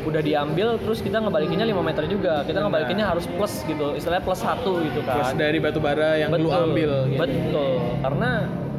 [0.00, 2.64] udah diambil terus kita ngebalikinnya 5 meter juga kita Benar.
[2.64, 6.48] ngebalikinnya harus plus gitu istilahnya plus satu gitu kan Terus dari batu bara yang lu
[6.48, 6.90] Betul, ambil.
[7.06, 7.20] Gitu.
[7.20, 7.70] betul
[8.00, 8.30] karena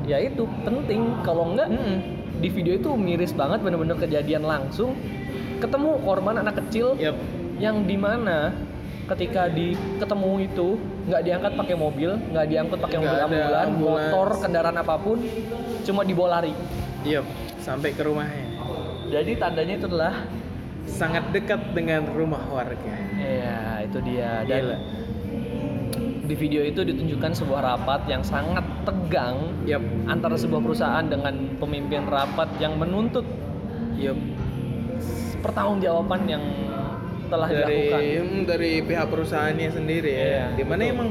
[0.02, 1.98] ya itu penting kalau enggak Mm-mm.
[2.42, 4.98] Di video itu miris banget bener-bener kejadian langsung
[5.62, 7.14] ketemu korban anak kecil Yap.
[7.62, 8.50] yang di mana
[9.14, 10.68] ketika di ketemu itu
[11.06, 14.10] nggak diangkat pakai mobil nggak diangkut pakai mobil ambulan ambulans.
[14.10, 15.18] motor kendaraan apa pun
[15.86, 16.54] cuma dibawa lari
[17.06, 17.26] Yap.
[17.62, 18.46] Sampai ke rumahnya.
[19.14, 20.16] jadi tandanya itu adalah
[20.82, 22.94] Sangat dekat dengan rumah warga.
[23.22, 24.78] ya itu dia dan Gila.
[26.32, 29.84] Di video itu ditunjukkan sebuah rapat yang sangat tegang Yap.
[30.08, 33.28] antara sebuah perusahaan dengan pemimpin rapat yang menuntut
[34.00, 34.15] Yap.
[35.44, 36.44] pertanggungjawaban yang
[37.28, 38.02] telah Dari dilakukan.
[38.24, 40.24] hmm, dari pihak perusahaannya sendiri ya.
[40.24, 40.96] Iya, Di mana betul.
[40.96, 41.10] emang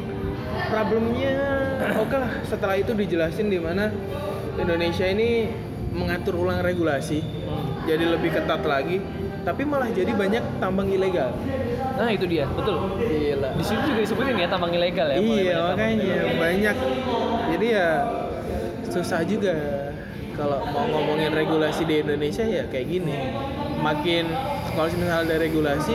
[0.68, 1.32] problemnya
[2.02, 3.92] oke lah setelah itu dijelasin di mana
[4.56, 5.48] Indonesia ini
[5.92, 7.82] mengatur ulang regulasi Hmm.
[7.82, 9.02] jadi lebih ketat lagi
[9.42, 11.34] tapi malah jadi banyak tambang ilegal
[11.90, 12.96] Nah itu dia, betul.
[12.96, 15.16] gila Di sini juga disebutin ya tambang ilegal ya.
[15.18, 16.76] iya makanya banyak
[17.50, 17.88] jadi ya
[18.86, 19.54] susah juga
[20.32, 23.14] kalau mau ngomongin regulasi di Indonesia ya kayak gini
[23.78, 24.26] makin
[24.70, 25.94] kalau misalnya ada regulasi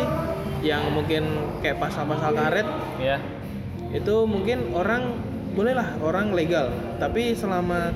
[0.62, 1.24] yang mungkin
[1.60, 3.20] kayak pasal-pasal karet Ya.
[3.92, 5.16] itu mungkin orang
[5.52, 7.92] bolehlah orang legal tapi selama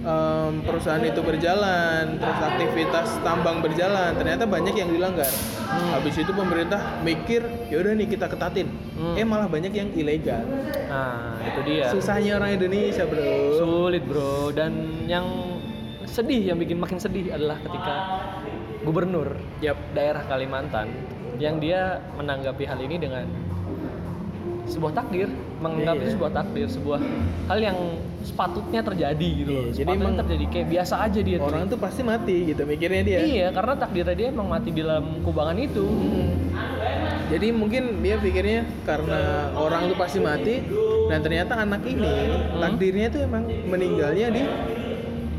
[0.00, 5.30] em, perusahaan itu berjalan terus aktivitas tambang berjalan ternyata banyak yang dilanggar
[5.68, 5.92] Hmm.
[5.92, 9.14] habis itu pemerintah mikir yaudah nih kita ketatin Hmm.
[9.14, 10.40] eh malah banyak yang ilegal
[10.88, 11.92] Nah itu dia.
[11.92, 14.48] susahnya orang Indonesia bro Sulit bro.
[14.50, 14.72] Dan
[15.04, 15.28] yang
[16.04, 17.94] sedih, yang bikin makin sedih adalah ketika
[18.80, 19.76] gubernur Yap.
[19.92, 20.88] daerah Kalimantan
[21.36, 23.28] yang dia menanggapi hal ini dengan
[24.64, 26.02] sebuah takdir, menganggap Iya.
[26.02, 27.00] itu sebuah takdir, sebuah
[27.46, 27.76] hal yang
[28.18, 29.64] sepatutnya terjadi gitu loh.
[29.70, 31.46] Iya, jadi emang terjadi kayak biasa aja dia tuh.
[31.48, 35.04] orang tuh pasti mati gitu mikirnya dia Iya, karena takdirnya dia emang mati di dalam
[35.22, 35.84] kubangan itu.
[35.86, 36.34] Hmm.
[37.28, 40.64] jadi mungkin dia pikirnya karena orang tuh pasti mati
[41.08, 42.14] Nah ternyata anak ini
[42.60, 44.42] takdirnya tuh emang meninggalnya di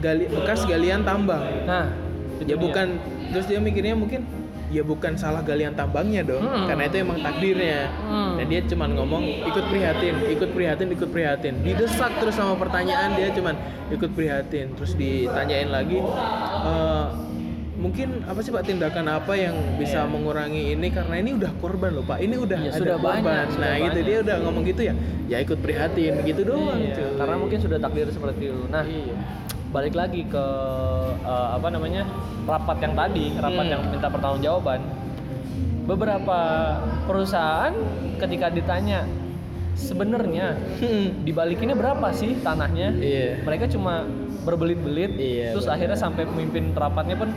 [0.01, 1.45] gali, bekas galian tambang.
[1.69, 1.93] Nah,
[2.39, 2.57] Ya dia.
[2.57, 2.97] bukan
[3.29, 4.23] terus dia mikirnya mungkin
[4.69, 6.65] ya bukan salah galian tambangnya dong, Hmm.
[6.65, 7.89] karena itu emang takdirnya.
[7.99, 8.37] Hmm.
[8.37, 11.53] Dan dia cuman ngomong ikut prihatin, ikut prihatin, ikut prihatin.
[11.59, 13.57] Didesak terus sama pertanyaan dia cuman
[13.89, 14.71] ikut prihatin.
[14.73, 17.05] Terus ditanyain lagi "Eh,
[17.75, 20.11] mungkin apa sih Pak tindakan apa yang bisa Iya.
[20.11, 22.19] mengurangi ini karena ini udah korban loh Pak.
[22.19, 23.23] Ini udah Ya, ada sudah korban.
[23.23, 24.05] banyak, sudah nah, gitu banyak.
[24.05, 24.93] dia udah ngomong gitu ya.
[25.25, 27.09] Ya ikut prihatin gitu doang, cuy.
[27.15, 28.63] karena mungkin sudah takdir seperti itu.
[28.67, 29.15] Nah, Iya.
[29.69, 30.45] Balik lagi ke
[31.21, 32.03] eh, apa namanya
[32.43, 33.71] rapat yang tadi, rapat Hmm.
[33.71, 34.81] yang minta pertanggungjawaban.
[35.85, 36.39] Beberapa
[37.05, 37.73] perusahaan
[38.17, 39.09] ketika ditanya
[39.73, 41.23] sebenarnya Hmm.
[41.23, 42.93] dibalikinnya berapa sih tanahnya?
[42.93, 43.41] Iya.
[43.41, 44.05] Mereka cuma
[44.39, 45.13] berbelit-belit.
[45.13, 45.75] Iya, terus benar.
[45.75, 47.29] akhirnya sampai pemimpin rapatnya pun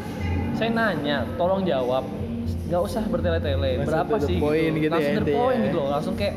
[0.54, 2.04] saya nanya, tolong jawab.
[2.42, 3.84] nggak usah bertele-tele.
[3.84, 4.40] Berapa sih?
[4.40, 5.36] point gitu ya, Langsung intinya.
[5.38, 5.88] point gitu loh.
[5.92, 6.34] Langsung kayak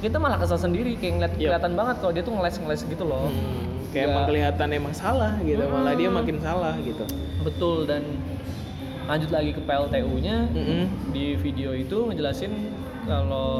[0.00, 1.40] kita malah kesel sendiri kayak ngeliat Yep.
[1.44, 3.28] kelihatan banget kalau dia tuh ngeles-ngeles gitu loh.
[3.28, 6.16] Hmm, kayak Nggak- emang kelihatan emang salah gitu, malah dia Hmm.
[6.16, 7.04] makin salah gitu.
[7.40, 8.02] Betul dan
[9.04, 10.82] lanjut lagi ke PLTU-nya Mm-mm.
[11.10, 12.52] di video itu ngejelasin
[13.04, 13.50] kalau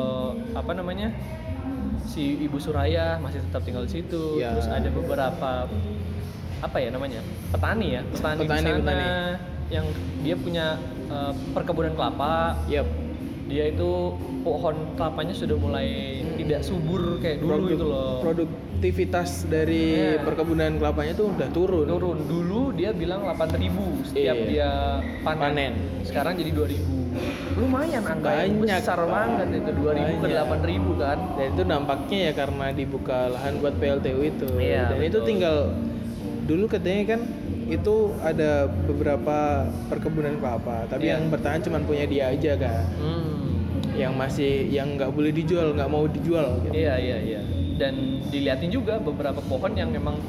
[0.53, 1.11] apa namanya
[2.05, 4.39] si Ibu Suraya masih tetap tinggal di situ.
[4.39, 4.55] Ya.
[4.55, 5.67] Terus ada beberapa
[6.61, 9.07] apa ya namanya petani ya petani, Petani, di sana petani.
[9.71, 9.87] yang
[10.21, 10.67] dia punya
[11.09, 12.55] eh, perkebunan kelapa.
[12.69, 12.87] Yap.
[13.51, 15.89] Dia itu pohon kelapanya sudah mulai
[16.39, 18.13] tidak subur kayak dulu Produk- gitu loh.
[18.23, 19.85] Produktivitas dari
[20.15, 20.23] Iya.
[20.23, 21.85] perkebunan kelapanya tuh udah turun.
[21.85, 23.75] turun dulu dia bilang 8000
[24.07, 24.47] setiap Iya.
[24.47, 24.71] dia
[25.21, 25.43] panen.
[25.43, 25.73] Panen.
[26.01, 26.87] sekarang jadi 2000
[27.53, 30.39] lumayan angka Banyak, besar banget itu 2000 ke Banyak.
[30.41, 34.47] 8000 kan Dan itu dampaknya ya karena dibuka lahan buat PLTU itu.
[34.57, 35.27] Iya, Dan itu betul.
[35.27, 35.57] tinggal
[36.41, 37.21] dulu katanya kan
[37.71, 39.39] itu ada beberapa
[39.87, 41.17] perkebunan kelapa, tapi Iya.
[41.17, 42.85] yang bertahan cuma punya dia aja kan.
[42.97, 43.39] hmm.
[43.93, 46.75] Yang masih yang nggak boleh dijual, nggak mau dijual gitu.
[46.75, 47.41] iya iya iya
[47.75, 47.97] dan
[48.29, 50.21] diliatin juga beberapa pohon yang memang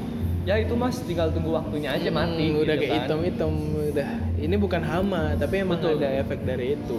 [0.42, 3.00] ya itu mas tinggal tunggu waktunya aja mati Hmm, udah gitu kayak kan.
[3.06, 3.52] hitam-hitam
[3.86, 4.10] udah.
[4.38, 6.00] Ini bukan hama, tapi emang Betul.
[6.00, 6.98] ada efek dari itu.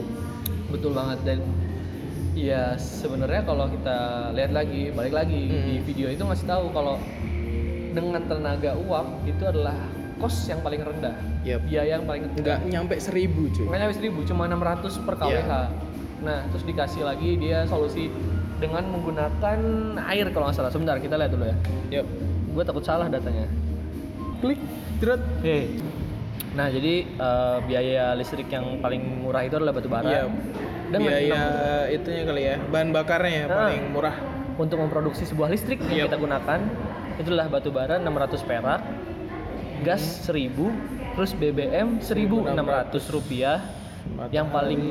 [0.69, 1.39] betul banget dan
[2.33, 3.97] ya sebenarnya kalau kita
[4.33, 5.65] lihat lagi balik lagi Hmm.
[5.67, 6.97] di video itu ngasih tahu kalau
[7.93, 9.77] dengan tenaga uap itu adalah
[10.15, 11.61] kos yang paling rendah Yap.
[11.65, 13.65] biaya yang paling Nggak nyampe seribu cuy.
[13.65, 15.43] nggak nyampe 1000 cuma 600 per Iya.
[15.43, 15.53] kWh
[16.23, 18.07] nah terus dikasih lagi dia solusi
[18.57, 19.59] dengan menggunakan
[20.05, 21.57] air kalau nggak salah sebentar kita lihat dulu ya
[21.93, 22.07] Yap.
[22.49, 23.47] gue takut salah datanya
[24.39, 24.59] Klik,
[24.99, 25.23] cerut.
[25.39, 25.71] Oke.
[26.53, 30.03] Nah, jadi eh, biaya listrik yang paling murah itu adalah batu bara.
[30.05, 30.23] Iya.
[30.91, 31.43] Dengan Biaya
[31.89, 33.71] itunya kali ya, bahan bakarnya yang Ah.
[33.71, 34.17] paling murah.
[34.53, 35.89] untuk memproduksi sebuah listrik Yep.
[35.89, 36.61] yang kita gunakan
[37.17, 38.83] itulah batu bara 600 perak,
[39.83, 40.33] gas Hmm.
[40.33, 40.71] 1000,
[41.13, 43.61] terus BBM 1600 rupiah.
[44.31, 44.83] Yang paling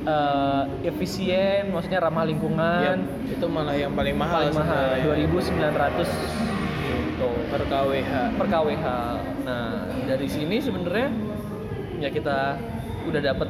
[0.00, 5.26] eh, efisien, maksudnya ramah lingkungan, Yap, itu malah yang paling mahal paling mahal sebenarnya.
[5.26, 6.06] 2900
[6.86, 7.28] gitu.
[7.50, 8.12] per kWh.
[8.38, 8.86] per KWH.
[9.42, 9.68] Nah,
[10.06, 11.08] dari sini sebenarnya
[11.98, 12.56] ya kita
[13.04, 13.48] udah dapat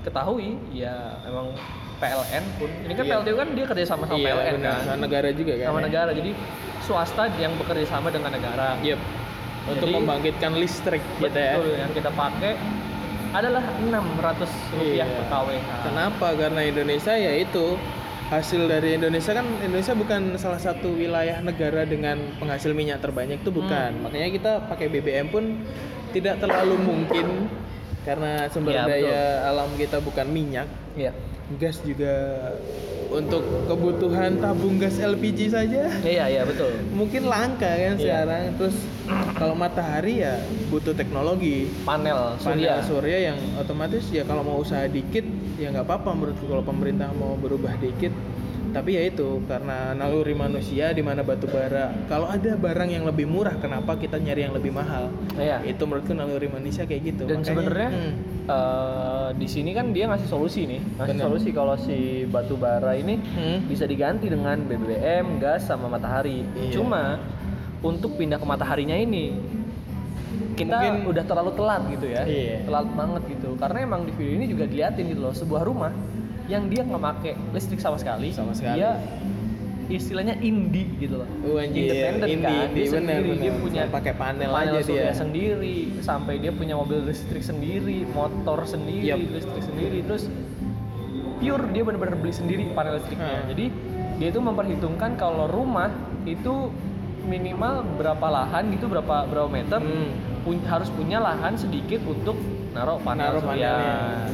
[0.00, 1.54] ketahui ya emang
[1.98, 2.70] PLN pun.
[2.82, 3.12] Ini kan Iya.
[3.16, 4.66] PLTU kan dia kerja sama sama iya, PLN benar.
[4.68, 4.80] kan.
[4.84, 5.66] Sama negara juga kan.
[5.66, 5.86] Sama ya?
[5.86, 6.10] negara.
[6.12, 6.30] Jadi
[6.82, 8.74] swasta yang bekerja sama dengan negara.
[8.82, 8.98] Yep.
[9.66, 11.58] Untuk Jadi- membangkitkan listrik gitu ya.
[11.58, 12.52] Betul, yang kita pakai
[13.28, 15.16] adalah 600 rupiah Iya.
[15.20, 15.68] per KWH.
[15.84, 16.26] Kenapa?
[16.32, 17.76] Karena Indonesia ya itu
[18.28, 23.50] hasil dari Indonesia kan Indonesia bukan salah satu wilayah negara dengan penghasil minyak terbanyak itu
[23.50, 23.90] bukan.
[23.94, 24.04] Hmm.
[24.04, 25.44] Makanya kita pakai BBM pun
[26.10, 27.48] tidak terlalu mungkin
[28.04, 30.68] karena sumber Iya, daya alam kita bukan minyak.
[30.92, 31.12] Iya.
[31.50, 32.12] Gas juga
[33.08, 36.68] untuk kebutuhan tabung gas LPG saja Iya, iya betul.
[37.00, 38.04] mungkin langka kan Iya.
[38.20, 38.42] sekarang.
[38.54, 38.76] Terus
[39.32, 40.36] kalau matahari ya
[40.68, 42.84] butuh teknologi Panel panel surya.
[42.84, 45.24] surya yang otomatis ya kalau mau usaha dikit
[45.56, 48.12] ya nggak apa-apa menurutku kalau pemerintah mau berubah dikit
[48.78, 53.26] tapi ya itu karena naluri manusia di mana batu bara kalau ada barang yang lebih
[53.26, 55.66] murah kenapa kita nyari yang lebih mahal Iya.
[55.66, 58.12] itu menurutku naluri manusia kayak gitu Dan sebenarnya hmm,
[58.46, 61.24] eh, di sini kan dia ngasih solusi nih, ngasih Bener.
[61.26, 66.46] solusi kalau si batu bara ini hmm, bisa diganti dengan BBM, gas sama matahari.
[66.54, 66.72] Iya.
[66.72, 67.18] Cuma
[67.80, 69.34] untuk pindah ke mataharinya ini
[70.54, 72.22] kita Mungkin- udah terlalu telat gitu ya.
[72.24, 72.62] Iya.
[72.62, 73.48] Telat banget gitu.
[73.56, 75.92] Karena emang di video ini juga diliatin gitu loh, sebuah rumah
[76.48, 78.32] yang dia nggak pakai listrik sama sekali.
[78.32, 78.80] Sama sekali.
[78.80, 78.96] Dia
[79.88, 81.28] istilahnya indie gitu loh.
[81.44, 81.88] Oh, anjir.
[81.88, 82.52] Independen Indie, kan.
[82.52, 83.62] indie, dia bener, sendiri, dia bener.
[83.62, 85.12] punya Pakai panel panel aja dia.
[85.12, 89.20] sendiri, sampai dia punya mobil listrik sendiri, motor sendiri, Yap.
[89.30, 90.28] listrik sendiri, terus
[91.38, 93.32] pure dia benar-benar beli sendiri panel listriknya.
[93.38, 93.48] Hmm.
[93.48, 93.64] Jadi
[94.18, 95.88] dia itu memperhitungkan kalau rumah
[96.24, 96.68] itu
[97.24, 100.10] minimal berapa lahan gitu berapa berapa meter Hmm.
[100.42, 102.36] pun- harus punya lahan sedikit untuk
[102.70, 103.84] naruh panel naruh panelnya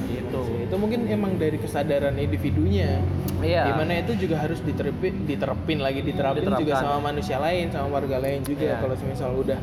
[0.06, 2.98] gitu itu mungkin emang dari kesadaran individunya
[3.40, 6.82] iya di mana itu juga harus diterapin diterapin lagi diterapin juga Diterapkan.
[6.84, 8.76] sama manusia lain sama warga lain juga Iya.
[8.78, 9.58] kalau misal udah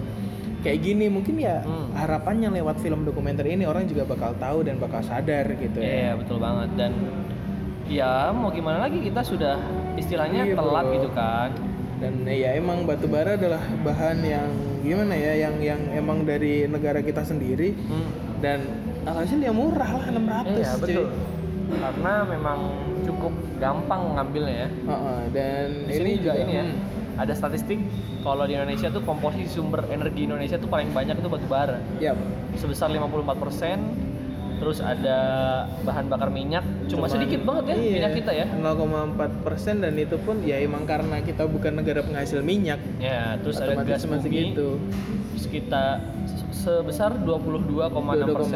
[0.62, 1.90] kayak gini mungkin ya Hmm.
[1.92, 6.12] harapannya lewat film dokumenter ini orang juga bakal tahu dan bakal sadar gitu Iya ya
[6.16, 6.92] betul banget dan
[7.86, 9.60] ya mau gimana lagi kita sudah
[9.96, 10.94] istilahnya Iya, telat bro.
[10.96, 11.50] gitu kan
[11.98, 14.50] dan ya emang batu bara adalah bahan yang
[14.82, 18.31] gimana ya yang yang emang dari negara kita sendiri Hmm.
[18.42, 18.60] Dan
[19.04, 20.18] alhasil ya murah lah 600
[20.52, 20.82] Iya cuy.
[20.84, 21.08] betul.
[21.72, 22.60] Karena memang
[23.02, 24.70] cukup gampang ngambilnya ya.
[24.70, 26.76] Heeh, dan di sini juga ini ya hmm,
[27.16, 27.80] ada statistik
[28.22, 31.80] kalau di Indonesia tuh komposisi sumber energi Indonesia tuh paling banyak itu batu bara.
[31.98, 32.12] Ya
[32.58, 34.12] sebesar 54%
[34.62, 35.18] terus ada
[35.82, 38.46] bahan bakar minyak cuma Cuman- sedikit banget ya iya, minyak kita ya.
[38.54, 42.78] 0,4 persen dan itu pun ya emang karena kita bukan negara penghasil minyak.
[43.02, 44.78] Ya terus ada gas bumi segitu.
[45.34, 45.98] sekitar
[46.62, 48.30] sebesar 22,6 persen 22,6.
[48.30, 48.54] terus,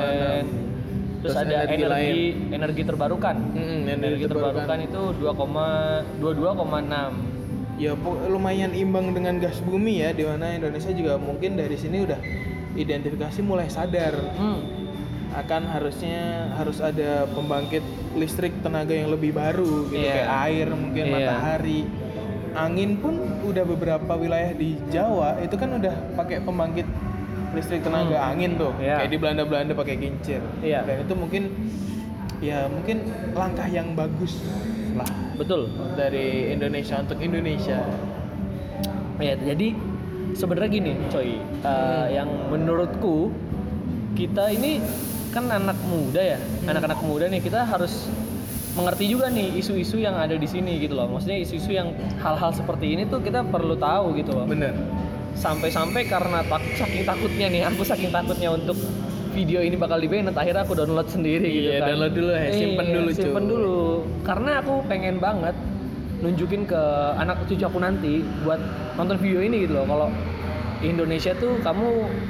[1.26, 7.34] Terus ada energi energi energi, terbarukan Mm-mm, energi, terbarukan, itu 2,22,6
[7.76, 7.92] ya
[8.30, 12.20] lumayan imbang dengan gas bumi ya di mana Indonesia juga mungkin dari sini udah
[12.78, 14.60] identifikasi mulai sadar hmm.
[15.36, 17.84] akan harusnya harus ada pembangkit
[18.16, 20.14] listrik tenaga yang lebih baru gitu Iya.
[20.14, 21.12] kayak air mungkin Iya.
[21.12, 21.80] matahari
[22.56, 26.88] angin pun udah beberapa wilayah di Jawa itu kan udah pakai pembangkit
[27.56, 28.30] listrik tenaga Hmm.
[28.32, 29.00] angin tuh Iya.
[29.00, 30.42] kayak di Belanda-Belanda pakai kincir.
[30.60, 30.84] Iya.
[30.84, 31.44] dan itu mungkin
[32.44, 32.98] ya mungkin
[33.32, 34.38] langkah yang bagus
[34.94, 35.72] lah betul.
[35.96, 37.80] dari Indonesia untuk Indonesia.
[39.18, 39.72] Ya jadi
[40.36, 41.40] sebenarnya gini coy.
[41.64, 43.32] Uh, yang menurutku
[44.14, 44.84] kita ini
[45.32, 48.08] kan anak muda ya anak-anak muda nih kita harus
[48.76, 51.08] mengerti juga nih isu-isu yang ada di sini gitu loh.
[51.08, 54.44] Maksudnya isu-isu yang hal-hal seperti ini tuh kita perlu tahu gitu loh.
[54.44, 54.76] Bener
[55.36, 58.80] sampai-sampai karena tak, saking takutnya nih aku saking takutnya untuk
[59.36, 61.88] video ini bakal di banned akhirnya aku download sendiri gitu Iya, kan.
[61.92, 63.52] download dulu ya, simpen dulu, simpen cuy.
[63.52, 63.80] dulu.
[64.24, 65.56] Karena aku pengen banget
[66.24, 66.82] nunjukin ke
[67.20, 68.58] anak cucu aku nanti buat
[68.96, 69.86] nonton video ini gitu loh.
[69.86, 70.08] Kalau
[70.80, 71.88] Indonesia tuh kamu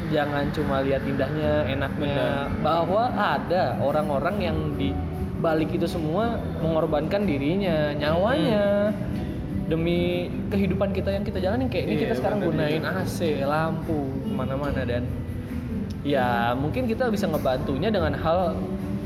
[0.10, 4.90] jangan cuma lihat indahnya, enaknya, bahwa ada orang-orang yang di
[5.38, 8.90] balik itu semua mengorbankan dirinya, nyawanya
[9.66, 10.00] demi
[10.48, 14.82] kehidupan kita yang kita jalanin kayak ini Iya, kita sekarang gunain AC, lampu ke mana-mana
[14.82, 15.04] dan
[16.02, 18.54] ya mungkin kita bisa ngebantunya dengan hal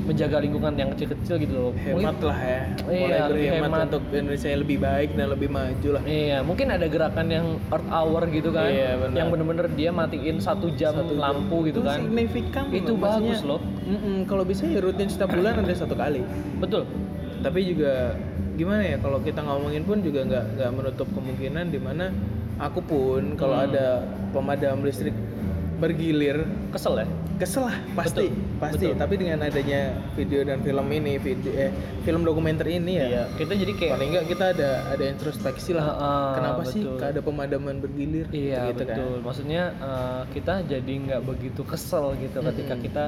[0.01, 1.71] menjaga lingkungan yang kecil-kecil gitu loh.
[1.71, 3.81] hemat Mungkin- lah ya Iya, mulai lebih berhemat hemat.
[3.85, 7.89] untuk Indonesia yang lebih baik dan lebih maju lah Iya, mungkin ada gerakan yang Earth
[7.89, 11.21] Hour gitu kan, Iya, yang bener-bener dia matiin satu jam Satu jam.
[11.21, 11.99] lampu gitu Itu kan.
[12.01, 13.61] signifikan Itu bagus loh.
[13.85, 16.25] Mm-mm, kalau bisa ya rutin setiap bulan ada satu kali
[16.57, 16.83] Betul.
[17.39, 18.17] tapi juga
[18.59, 22.11] gimana ya kalau kita ngomongin pun juga nggak nggak menutup kemungkinan di mana
[22.59, 23.65] aku pun kalau Hmm.
[23.65, 25.15] ada pemadam listrik
[25.75, 27.07] bergilir Kesel ya?
[27.39, 28.99] kesel lah pasti Betul, pasti betul.
[28.99, 31.71] tapi dengan adanya video dan film ini video eh
[32.03, 33.23] film dokumenter ini ya Iya.
[33.33, 36.99] Kita jadi kayak paling nggak kita ada ada introspeksi lah Heeh, kenapa sih betul.
[36.99, 39.13] ada pemadaman bergilir Iya gitu betul.
[39.23, 42.83] Maksudnya eh, kita jadi nggak begitu kesel gitu ketika Mm-mm.
[42.83, 43.03] kita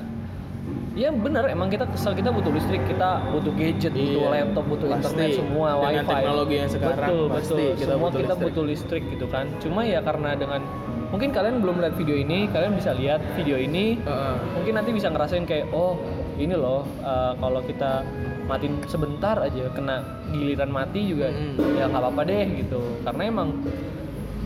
[0.92, 4.88] Ya benar, emang kita kesel kita butuh listrik, kita butuh gadget, butuh Iya, laptop, butuh
[4.92, 5.00] pasti.
[5.08, 6.12] internet semua, Dengan wifi.
[6.12, 7.72] teknologi yang sekarang, betul, pasti betul.
[7.80, 8.46] kita semua butuh kita listrik.
[8.52, 9.46] butuh listrik gitu kan.
[9.64, 10.62] Cuma ya karena dengan
[11.10, 14.36] mungkin kalian belum lihat video ini, kalian bisa lihat video ini, Heeh.
[14.52, 15.96] mungkin nanti bisa ngerasain kayak oh
[16.36, 18.04] ini loh eh, kalau kita
[18.52, 21.80] matiin sebentar aja kena giliran mati juga Mm-mm.
[21.80, 23.50] ya nggak apa-apa deh gitu karena emang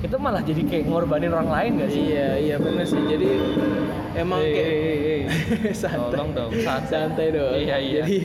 [0.05, 3.29] kita malah jadi kayak ngorbanin orang lain gak sih iya iya bener sih jadi
[4.13, 5.73] emang Hei, kayak hei, hei, hei.
[5.73, 6.89] santai Tolong dong, santai.
[6.93, 8.01] santai dong Iya, iya.
[8.05, 8.17] jadi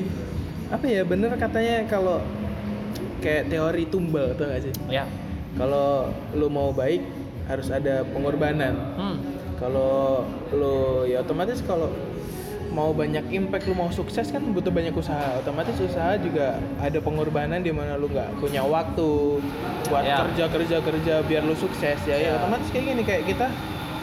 [0.70, 2.20] apa ya bener katanya kalau
[3.24, 5.08] kayak teori tumbal tuh gak sih ya
[5.56, 7.00] kalau lu mau baik
[7.48, 9.16] harus ada pengorbanan hmm.
[9.56, 11.88] kalau lu ya otomatis kalau
[12.70, 17.58] mau banyak impact lu mau sukses kan butuh banyak usaha otomatis usaha juga ada pengorbanan
[17.58, 19.42] di mana lu nggak punya waktu
[19.86, 20.22] buat Ya.
[20.24, 22.38] kerja kerja kerja biar lu sukses ya, ya Ya.
[22.38, 23.46] otomatis kayak gini kayak kita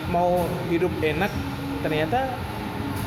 [0.08, 1.32] mau hidup enak
[1.80, 2.27] ternyata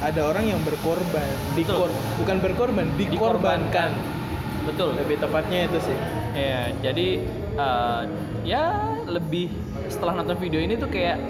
[0.00, 3.92] ada orang yang berkorban dikor bukan berkorban dikorbankan
[4.62, 5.98] betul lebih tepatnya itu sih
[6.32, 7.08] ya jadi
[7.54, 8.02] eh,
[8.42, 8.64] ya
[9.04, 9.52] lebih
[9.86, 11.20] setelah nonton video ini tuh kayak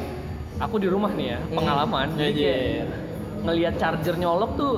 [0.61, 1.57] aku di rumah nih ya Hmm.
[1.57, 2.85] pengalaman jadi Iya, kayak iya.
[3.43, 4.73] Ngelihat charger nyolok tuh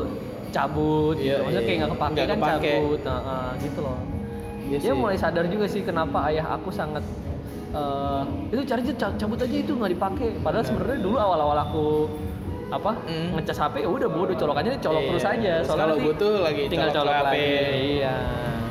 [0.48, 1.66] cabut Iya, gitu maksudnya iya.
[1.66, 2.70] kayak nggak kepake Nggak kan kepake.
[2.72, 3.98] cabut nah, eh, gitu loh
[4.62, 4.96] Iya dia sih.
[4.96, 7.04] mulai sadar juga sih kenapa ayah aku sangat
[7.72, 10.70] eh, itu charger ca- cabut aja itu nggak dipakai padahal Benar.
[10.70, 11.86] sebenarnya dulu awal-awal aku
[12.68, 13.36] apa Hmm.
[13.36, 15.08] ngecas HP ya udah bodoh colokannya colok Iya.
[15.10, 17.26] terus aja soalnya kalau nanti butuh lagi tinggal colok colok HP.
[17.26, 17.48] lagi
[17.94, 18.16] iya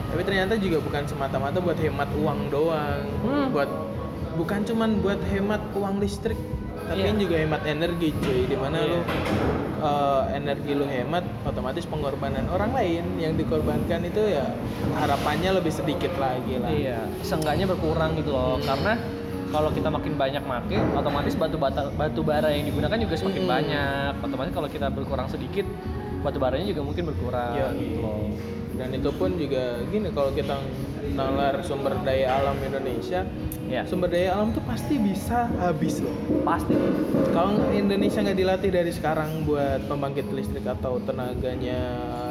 [0.04, 3.00] Tapi ternyata juga bukan semata-mata buat hemat uang doang.
[3.24, 3.48] Hmm.
[3.50, 3.70] Buat
[4.34, 6.36] bukan cuman buat hemat uang listrik,
[6.92, 7.08] tapi Iya.
[7.08, 8.92] kan juga hemat energi cuy di mana Iya.
[8.92, 9.00] lu
[9.82, 14.46] eh, energi lu hemat otomatis pengorbanan orang lain yang dikorbankan itu ya
[14.94, 18.60] harapannya lebih sedikit lagi lah Iya, seenggaknya berkurang gitu loh.
[18.60, 18.68] Hmm.
[18.68, 18.94] Karena
[19.50, 23.52] kalau kita makin banyak make, otomatis batu bata batu bara yang digunakan juga semakin Hmm.
[23.52, 24.12] banyak.
[24.22, 25.66] Otomatis kalau kita berkurang sedikit,
[26.22, 27.68] batu baranya juga mungkin berkurang Iya.
[27.74, 28.28] gitu loh.
[28.82, 30.58] Dan itu pun juga gini kalau kita
[31.14, 33.22] nalar sumber daya alam Indonesia
[33.64, 36.12] Ya, sumber daya alam tuh pasti bisa habis loh
[36.44, 36.76] pasti.
[37.32, 41.80] kalau Indonesia nggak dilatih dari sekarang buat pembangkit listrik atau tenaganya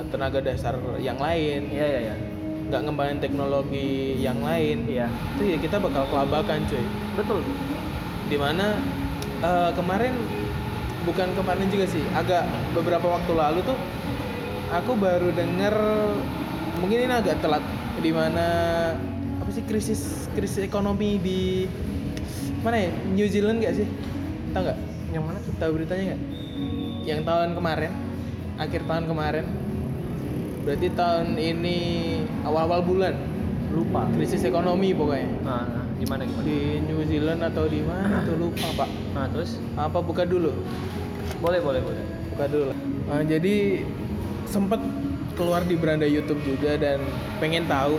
[0.07, 2.15] tenaga dasar yang lain Iya, iya, iya.
[2.69, 6.85] nggak ngembangin teknologi yang lain Iya, itu ya kita bakal kelabakan cuy
[7.17, 7.41] betul.
[8.29, 8.77] di mana
[9.41, 10.13] eh, kemarin
[11.01, 12.45] bukan kemarin juga sih agak
[12.77, 13.79] beberapa waktu lalu tuh
[14.71, 15.75] aku baru denger
[16.79, 17.63] mungkin ini agak telat
[18.01, 18.49] di mana
[19.43, 21.67] apa sih krisis krisis ekonomi di
[22.63, 23.89] mana ya New Zealand nggak sih?
[24.55, 24.79] Tahu nggak?
[25.11, 25.53] Yang mana tuh?
[25.59, 26.21] tahu beritanya nggak?
[27.09, 27.93] Yang tahun kemarin
[28.61, 29.47] akhir tahun kemarin.
[30.61, 31.79] Berarti tahun ini
[32.45, 33.17] awal-awal bulan.
[33.71, 34.03] Lupa.
[34.19, 35.31] krisis ekonomi pokoknya.
[35.47, 36.43] Nah, nah, gimana gimana?
[36.43, 38.91] di New Zealand atau di mana tuh lupa pak.
[39.15, 39.63] Nah, terus?
[39.79, 40.51] Apa buka dulu?
[41.39, 42.05] Boleh, boleh, boleh.
[42.35, 42.75] buka dulu
[43.07, 43.87] Ah, jadi
[44.51, 44.83] sempet
[45.33, 46.99] keluar di beranda YouTube juga dan
[47.39, 47.97] pengen tahu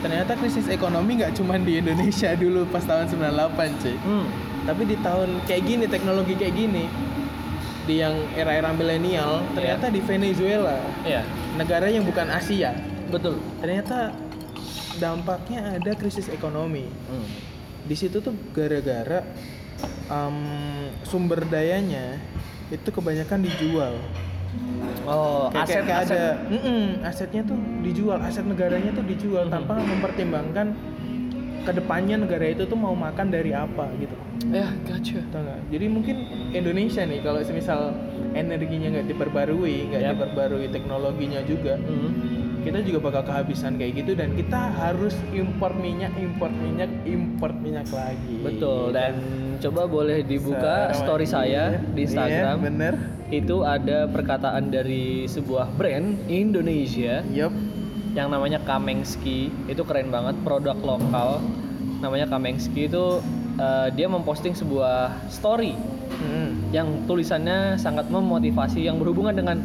[0.00, 4.26] ternyata krisis ekonomi nggak cuma di Indonesia dulu pas tahun 98 cuy Hmm.
[4.64, 6.84] tapi di tahun kayak gini teknologi kayak gini
[7.84, 11.20] di yang era-era milenial ternyata di Venezuela Iya,
[11.54, 12.72] negara yang bukan Asia
[13.06, 13.40] betul.
[13.58, 14.12] ternyata
[14.94, 17.26] dampaknya ada krisis ekonomi Hmm.
[17.84, 19.24] di situ tuh gara-gara
[20.06, 20.36] em,
[21.02, 22.16] sumber dayanya
[22.68, 23.94] itu kebanyakan dijual
[25.04, 26.16] Oh, kayak, aset, kayak aset.
[26.16, 30.72] ada Mm-mm, asetnya tuh dijual aset negaranya tuh dijual tanpa mempertimbangkan
[31.60, 35.20] ke depannya negara itu tuh mau makan dari apa gitu Ya, gotcha.
[35.28, 35.60] Tau nggak?
[35.68, 36.16] jadi mungkin
[36.52, 37.96] Indonesia nih kalau semisal
[38.32, 40.10] energinya nggak diperbarui nggak Yap.
[40.14, 42.43] diperbarui teknologinya juga Hmm.
[42.64, 47.84] Kita juga bakal kehabisan kayak gitu dan kita harus import minyak import minyak import minyak
[47.90, 49.14] lagi Betul dan
[49.60, 52.56] coba boleh dibuka Sama- story saya iya, di Instagram.
[52.56, 52.94] iya, bener
[53.26, 57.52] Itu ada perkataan dari sebuah brand Indonesia yup
[58.14, 59.50] yang namanya Kamengski.
[59.66, 61.42] Itu keren banget, produk lokal.
[61.98, 63.18] Namanya Kamengski itu
[63.54, 65.74] eh, dia memposting sebuah story
[66.14, 66.70] Hmm.
[66.70, 69.58] yang tulisannya sangat memotivasi yang berhubungan dengan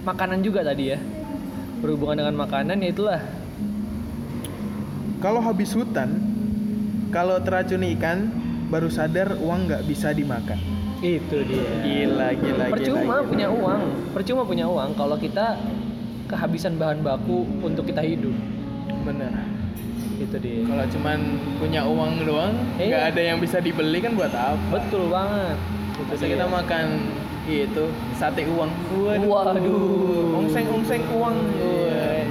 [0.00, 0.98] makanan juga tadi ya.
[1.80, 3.20] Berhubungan dengan makanan ya itulah.
[5.20, 6.16] kalau habis hutan
[7.12, 8.32] kalau teracuni ikan
[8.72, 10.56] baru sadar uang nggak bisa dimakan
[11.04, 11.68] Itu dia.
[11.84, 13.28] gila gila percuma gila, gila.
[13.28, 13.82] punya uang
[14.16, 15.60] percuma punya uang kalau kita
[16.24, 18.32] kehabisan bahan baku untuk kita hidup
[19.04, 19.28] bener
[20.16, 21.18] itu dia kalau cuman
[21.60, 25.56] punya uang doang nggak ada yang bisa dibeli kan buat apa betul banget
[26.00, 26.28] itu dia.
[26.32, 26.86] kita makan
[27.48, 27.84] itu
[28.16, 28.70] sate uang.
[29.24, 30.38] Waduh.
[30.44, 31.36] ongseng ongseng uang.
[31.56, 32.28] Iya.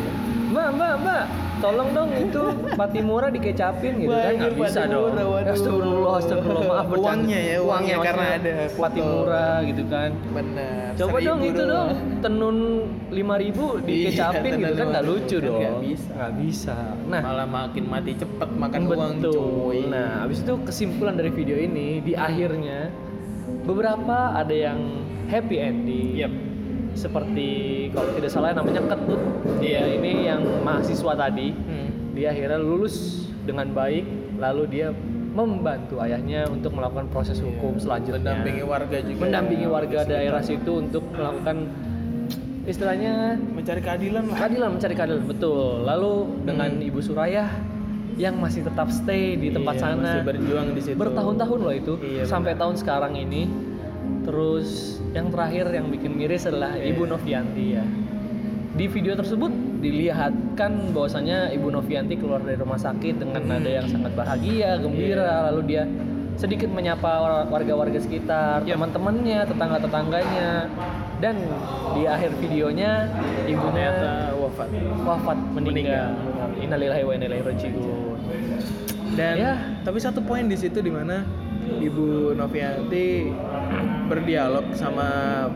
[0.53, 1.23] mbak mbak mbak.
[1.59, 2.43] Tolong dong itu
[2.79, 5.11] patimura dikecapin gitu Wah, kan nggak bisa dong.
[5.11, 5.43] waduh.
[5.43, 6.71] astagfirullah astagfirullah.
[6.71, 7.03] Maaf bercanda.
[7.03, 8.79] Uangnya ya, uangnya karena ada foto.
[8.87, 10.09] patimura gitu kan.
[10.31, 11.89] Bener coba dong itu dong.
[12.19, 12.57] Tenun
[13.11, 15.59] 5000 dikecapin Iya, gitu kan nggak 5.000 lucu kan dong.
[15.59, 16.11] Nggak bisa.
[16.15, 16.77] nggak bisa.
[17.11, 17.21] Nah.
[17.27, 19.33] Malah makin mati cepet makan uang Betul.
[19.35, 19.79] cuy.
[19.91, 22.87] Nah, habis itu kesimpulan dari video ini di akhirnya
[23.69, 26.17] beberapa ada yang happy ending.
[26.17, 26.33] Yep.
[26.97, 27.49] Seperti
[27.93, 29.21] kalau tidak salah namanya Ketut.
[29.61, 30.01] Dia Iya.
[30.01, 32.17] ini yang mahasiswa tadi, Hmm.
[32.17, 34.05] dia akhirnya lulus dengan baik
[34.41, 34.89] lalu dia
[35.29, 38.17] membantu ayahnya untuk melakukan proses hukum selanjutnya.
[38.17, 38.41] Iya.
[38.41, 41.69] mendampingi warga juga Mendampingi warga daerah situ untuk melakukan
[42.65, 46.13] istilahnya mencari keadilan lah keadilan mencari keadilan betul lalu
[46.45, 46.85] dengan Hmm.
[46.85, 47.45] ibu Suraya
[48.19, 51.93] yang masih tetap stay di tempat Iya, sana masih berjuang di situ bertahun-tahun loh itu
[51.97, 52.61] Iya, sampai benar.
[52.61, 53.41] tahun sekarang ini
[54.21, 54.67] terus
[55.09, 56.91] yang terakhir yang bikin miris adalah Iya.
[56.91, 57.83] ibu Novianti ya
[58.69, 63.51] di video tersebut dilihatkan bahwasanya ibu Novianti keluar dari rumah sakit dengan Hmm.
[63.53, 65.83] nada yang sangat bahagia gembira lalu dia
[66.35, 68.75] sedikit menyapa war- warga-warga sekitar Yap.
[68.75, 70.71] teman-temannya tetangga-tetangganya
[71.19, 71.35] dan
[71.91, 73.11] di akhir videonya
[73.43, 74.38] ibunya ternyata
[74.69, 76.09] wafat wafat meninggal.
[76.57, 78.17] Innalillahi wa inna ilaihi rajiun.
[79.09, 79.53] dan Ya.
[79.81, 81.25] tapi satu poin di situ di mana
[81.75, 83.33] ibu Novianti
[84.05, 85.05] berdialog sama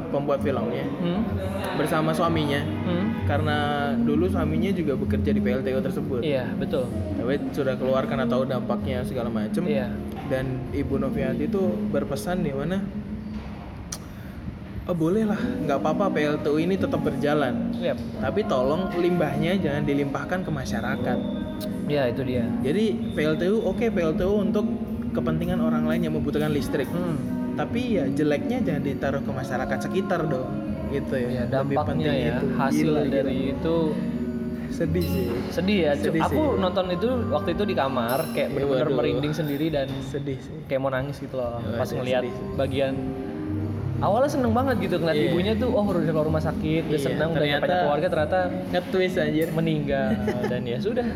[0.09, 1.22] pembuat filmnya Hmm?
[1.74, 3.24] bersama suaminya Hmm?
[3.24, 3.57] karena
[3.95, 6.89] dulu suaminya juga bekerja di PLTU tersebut Iya, betul.
[7.16, 9.89] tapi sudah keluar karena tahu dampaknya segala macem Iya.
[10.28, 12.82] dan ibu Novianti itu berpesan di mana
[14.84, 17.95] oh boleh lah nggak apa-apa PLTU ini tetap berjalan Yap.
[18.19, 21.19] tapi tolong limbahnya jangan dilimpahkan ke masyarakat
[21.84, 22.47] Ya, itu dia.
[22.59, 24.65] jadi PLTU oke PLTU untuk
[25.11, 27.15] kepentingan orang lain yang membutuhkan listrik Hmm.
[27.53, 30.47] tapi ya jeleknya jangan ditaruh ke masyarakat sekitar dong
[30.89, 32.45] gitu ya, ya dampaknya penting ya itu.
[32.55, 33.13] hasil Gila, gila.
[33.13, 33.75] dari itu
[34.69, 36.59] sedih sih sedih ya Sedih aku sih.
[36.59, 40.81] nonton itu waktu itu di kamar kayak Ya, bener-bener merinding sendiri dan sedih sih kayak
[40.81, 42.34] mau nangis gitu loh Ya, pas sedih sih.
[42.55, 42.93] bagian
[44.03, 45.27] awalnya seneng banget gitu ngeliat Iya.
[45.29, 48.39] ibunya tuh oh udah keluar rumah sakit udah Iya, seneng udah ternyata- banyak keluarga ternyata
[48.69, 49.47] nge-twist anjir.
[49.49, 50.07] meninggal.
[50.51, 51.07] Dan ya sudah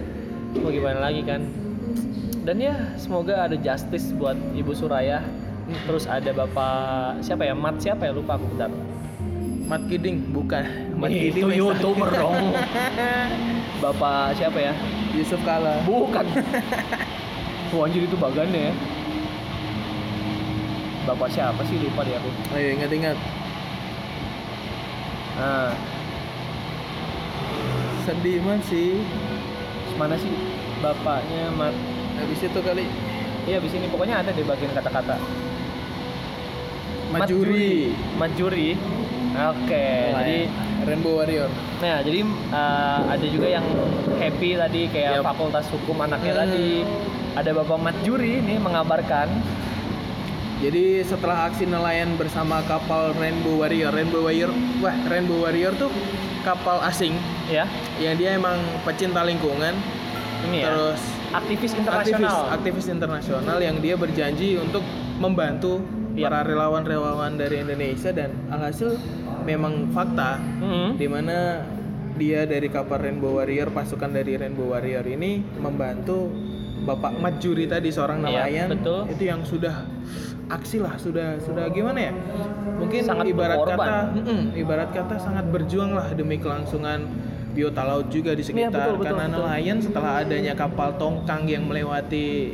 [0.56, 1.42] mau gimana lagi kan.
[2.42, 5.20] Dan ya semoga ada justice buat ibu Suraya.
[5.84, 7.52] Terus ada bapak siapa ya?
[7.52, 8.16] Mat siapa ya?
[8.16, 8.72] Lupa aku bentar.
[9.68, 10.64] Mat Kiding bukan.
[10.96, 11.44] Mat Ih, Kiding.
[11.44, 12.56] itu youtuber dong.
[13.84, 14.74] Bapak siapa ya?
[15.12, 15.84] Yusuf Kala.
[15.84, 16.24] Bukan.
[17.76, 18.74] Wah anjir itu bagannya ya
[21.08, 21.80] bapak siapa sih?
[21.80, 22.30] Lupa deh aku.
[22.52, 23.18] Ayo ingat-ingat.
[25.38, 25.72] Nah
[28.04, 29.00] sedih man sih.
[29.96, 30.30] Mana sih
[30.78, 31.74] bapaknya Mat?
[32.20, 32.86] Habis itu kali.
[33.48, 35.16] Iya di sini pokoknya ada di bagian kata-kata.
[37.08, 37.96] Majuri.
[38.20, 38.70] Majuri.
[39.38, 40.86] Oke, Wah, jadi ya.
[40.88, 41.50] Rainbow Warrior.
[41.78, 43.66] Nah jadi uh, ada juga yang
[44.18, 45.26] happy tadi kayak Yup.
[45.26, 46.42] Fakultas Hukum anaknya Hmm.
[46.42, 46.70] tadi.
[47.38, 49.30] Ada Bapak Majuri ini mengabarkan
[50.58, 54.50] Jadi setelah aksi nelayan bersama kapal Rainbow Warrior, Rainbow Warrior,
[54.82, 55.94] wah Rainbow Warrior tuh
[56.42, 57.14] kapal asing
[57.46, 57.70] ya,
[58.02, 59.78] yang dia emang pecinta lingkungan,
[60.44, 60.74] ini ya.
[60.74, 61.82] terus aktivis aktivis
[62.18, 62.38] internasional.
[62.50, 64.82] aktivis internasional yang dia berjanji untuk
[65.18, 65.78] membantu
[66.18, 66.34] Iya.
[66.34, 68.98] para relawan-relawan dari Indonesia dan alhasil
[69.46, 70.98] memang fakta Mhm.
[70.98, 71.62] di mana
[72.18, 76.34] dia dari kapal Rainbow Warrior, pasukan dari Rainbow Warrior ini membantu
[76.82, 79.02] Bapak Majuri tadi seorang Iya, nelayan betul.
[79.14, 79.86] itu yang sudah
[80.48, 82.14] aksi lah sudah sudah gimana ya
[82.74, 83.78] mungkin Sangat ibarat berkorban.
[83.84, 87.04] kata Mm-mm, ibarat kata sangat berjuang lah demi kelangsungan
[87.52, 89.36] biota laut juga di Iya, sekitar betul, betul, karena betul.
[89.42, 92.54] nelayan setelah adanya kapal tongkang yang melewati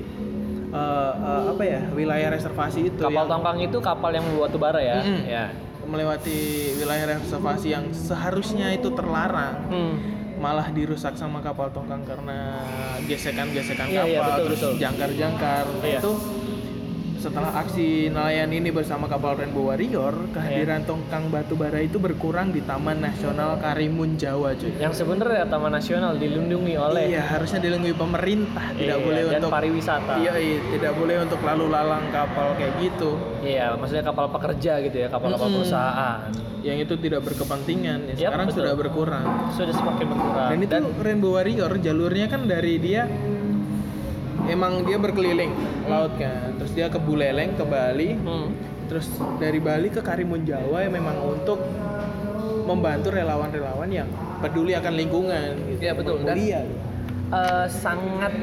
[0.69, 4.57] eh, eh, apa ya wilayah reservasi itu Kapal yang tongkang itu kapal yang membawa batu
[4.57, 4.97] bara ya.
[4.99, 5.21] Mm-mm.
[5.23, 5.45] Ya.
[5.83, 6.39] melewati
[6.75, 9.95] wilayah reservasi yang seharusnya itu terlarang Hmm.
[10.35, 12.55] malah dirusak sama kapal tongkang karena
[13.03, 15.99] gesekan-gesekan Iya, kapal iya, betul, terus jangkar-jangkar Iya.
[15.99, 16.11] itu
[17.23, 20.85] setelah aksi nelayan ini bersama kapal Rainbow Warrior kehadiran Iya.
[20.85, 26.19] tongkang batu bara itu berkurang di Taman Nasional Karimun Jawa cuy Yang sebenarnya Taman Nasional
[26.19, 30.13] dilindungi oleh iya harusnya dilindungi pemerintah tidak Iya, boleh dan untuk pariwisata.
[30.19, 34.97] iya, iya tidak boleh untuk lalu lalang kapal kayak gitu Iya, maksudnya kapal pekerja gitu
[34.97, 35.57] ya, kapal-kapal Mm-mm.
[35.61, 36.27] perusahaan.
[36.59, 38.63] yang itu tidak berkepentingan ya, sekarang betul.
[38.63, 40.49] sudah berkurang Sudah semakin berkurang.
[40.49, 43.03] Dan itu Rainbow Warrior jalurnya kan dari dia
[44.47, 45.51] emang dia berkeliling
[45.87, 46.55] laut kan.
[46.59, 48.53] Terus dia ke Buleleng ke Bali, Hmm.
[48.87, 51.59] terus dari Bali ke Karimun Jawa yang memang untuk
[52.63, 54.07] membantu relawan-relawan yang
[54.39, 55.81] peduli akan lingkungan gitu.
[55.83, 56.23] Iya, betul.
[56.23, 56.39] Dan-.
[57.33, 58.33] Eh, sangat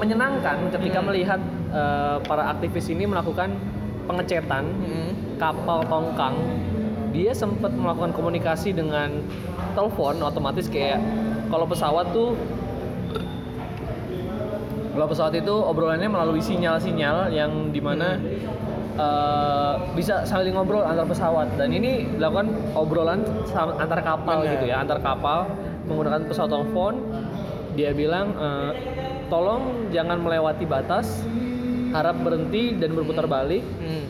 [0.00, 1.08] menyenangkan ketika Hmm.
[1.12, 1.40] melihat
[1.70, 3.54] eh, para aktivis ini melakukan
[4.10, 5.10] pengecetan Hmm.
[5.38, 6.34] kapal tongkang.
[7.14, 9.22] Dia sempat melakukan komunikasi dengan
[9.78, 10.98] telepon otomatis kayak
[11.46, 12.34] kalau pesawat tuh
[15.00, 18.20] kalau pesawat itu obrolannya melalui sinyal-sinyal yang di mana
[18.94, 23.24] eh, bisa saling ngobrol antar pesawat dan ini dilakukan obrolan
[23.80, 25.48] antar kapal gitu ya antar kapal
[25.88, 27.00] menggunakan pesawat telepon
[27.72, 28.72] dia bilang eh,
[29.26, 31.24] tolong jangan melewati batas
[31.90, 34.04] harap berhenti dan berputar balik Hmm.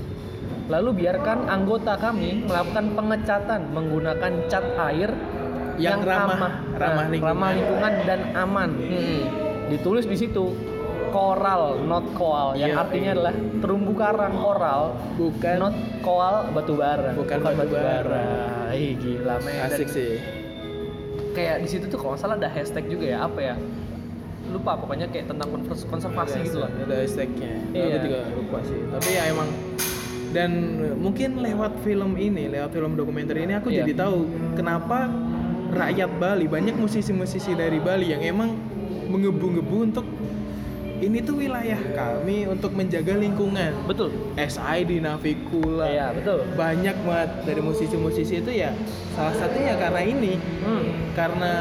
[0.67, 5.15] lalu biarkan anggota kami melakukan pengecatan menggunakan cat air
[5.79, 6.53] Yang ramah- aman.
[6.75, 7.31] ramah Nah, lingkungan.
[7.33, 9.21] ramah lingkungan dan aman Hmm.
[9.71, 10.51] ditulis di situ
[11.11, 12.81] koral not koal yang Iya.
[12.81, 14.83] artinya adalah terumbu karang koral
[15.15, 18.27] Bukan not koal batu bara Bukan batu bara.
[18.73, 20.17] ih gila men Dan asik sih.
[21.31, 23.55] kayak di situ tuh kalau salah ada hashtag juga ya apa ya
[24.51, 25.47] lupa pokoknya kayak tentang
[25.87, 27.53] konservasi gitu loh Ada hashtagnya.
[27.71, 27.87] Iya.
[27.87, 28.79] Aku juga lupa sih.
[28.83, 29.49] Tapi ya emang
[30.31, 30.51] dan
[30.97, 33.83] mungkin lewat film ini, lewat film dokumenter ini aku Iya.
[33.83, 34.19] jadi tahu
[34.55, 35.07] kenapa
[35.71, 38.59] rakyat Bali banyak musisi-musisi dari Bali yang emang
[39.07, 40.07] mengebu-ngebu untuk
[41.01, 43.73] ini tuh wilayah kami untuk menjaga lingkungan.
[43.85, 45.89] betul SI di Navikula.
[45.89, 48.71] iya betul Banyak banget dari musisi-musisi itu ya
[49.13, 51.17] salah satunya karena ini hmm.
[51.17, 51.53] karena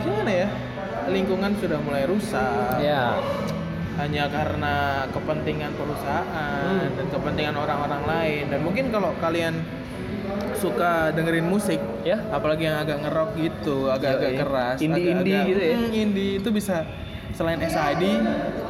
[0.00, 0.48] gimana ya
[1.04, 3.18] lingkungan sudah mulai rusak ya
[3.92, 4.74] hanya karena
[5.10, 6.96] kepentingan perusahaan Hmm.
[6.96, 9.60] dan kepentingan orang-orang lain dan mungkin kalau kalian
[10.56, 15.74] suka dengerin musik ya apalagi yang agak ngerok gitu agak-agak keras Indie-indie gitu ya?
[15.76, 16.86] Hmm, indie itu bisa
[17.32, 18.02] selain SID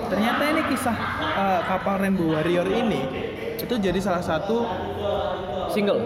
[0.08, 3.02] ternyata ini kisah uh, kapal Rainbow Warrior ini
[3.58, 4.66] itu jadi salah satu
[5.70, 6.02] single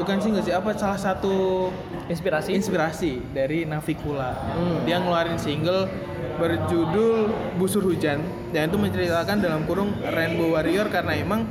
[0.00, 1.70] bukan single sih apa salah satu
[2.10, 4.34] inspirasi inspirasi dari Navikula.
[4.34, 4.82] Hmm.
[4.84, 5.88] Dia ngeluarin single
[6.34, 8.18] berjudul Busur Hujan
[8.50, 11.46] dan itu menceritakan dalam kurung Rainbow Warrior karena emang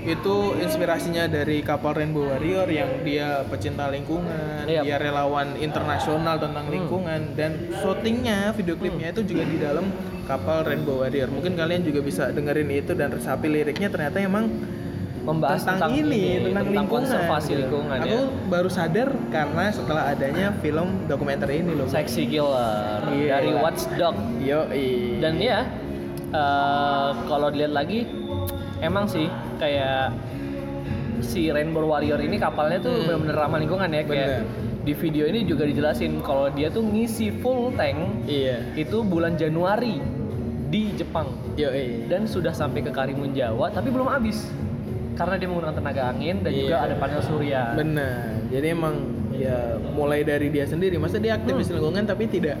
[0.00, 4.80] itu inspirasinya dari kapal Rainbow Warrior yang dia pecinta lingkungan, Iya.
[4.80, 6.74] dia relawan internasional tentang Hmm.
[6.74, 9.92] lingkungan dan syutingnya video klipnya itu juga di dalam
[10.24, 11.28] kapal Rainbow Warrior.
[11.28, 14.48] Mungkin kalian juga bisa dengerin itu dan resapi liriknya ternyata emang
[15.20, 18.24] Membahas tentang, ini, tentang, lingkungan, konservasi lingkungan Aku ya.
[18.48, 21.84] baru sadar karena setelah adanya film dokumenter ini loh.
[21.84, 23.36] Sexy Killer Iya.
[23.36, 24.16] dari Watchdog.
[24.40, 24.64] Yo,
[25.20, 25.68] Dan ya,
[26.32, 28.08] eh, kalau dilihat lagi,
[28.80, 30.12] emang sih kayak
[31.20, 33.04] si Rainbow Warrior ini kapalnya tuh Hmm.
[33.06, 34.02] bener-bener ramah lingkungan ya.
[34.02, 34.42] Kayak Bener.
[34.80, 38.64] di video ini juga dijelasin kalau dia tuh ngisi full tank iya.
[38.74, 40.00] itu bulan Januari
[40.66, 41.68] di Jepang Yo,
[42.06, 44.48] dan sudah sampai ke Karimun Jawa tapi belum habis
[45.12, 46.86] karena dia menggunakan tenaga angin dan juga Iya.
[46.88, 47.62] ada panel surya.
[47.76, 48.40] Benar.
[48.48, 48.94] Jadi emang
[49.30, 49.58] ya
[49.90, 50.96] mulai dari dia sendiri.
[50.96, 51.76] Masa dia aktivis Hmm.
[51.76, 52.56] lingkungan tapi tidak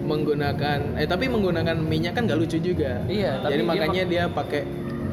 [0.00, 3.02] menggunakan eh tapi menggunakan minyak kan gak lucu juga.
[3.04, 4.62] Iya, tapi Jadi dia makanya dia pakai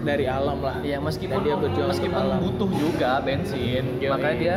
[0.08, 0.80] dari alam lah.
[0.80, 2.39] Iya meskipun Dan dia berjuang meskipun alam.
[2.39, 4.08] butuh juga bensin, Yoi.
[4.08, 4.55] makanya dia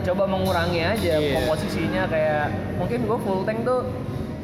[0.00, 1.34] coba mengurangi aja Iya.
[1.36, 3.84] komposisinya kayak mungkin gue full tank tuh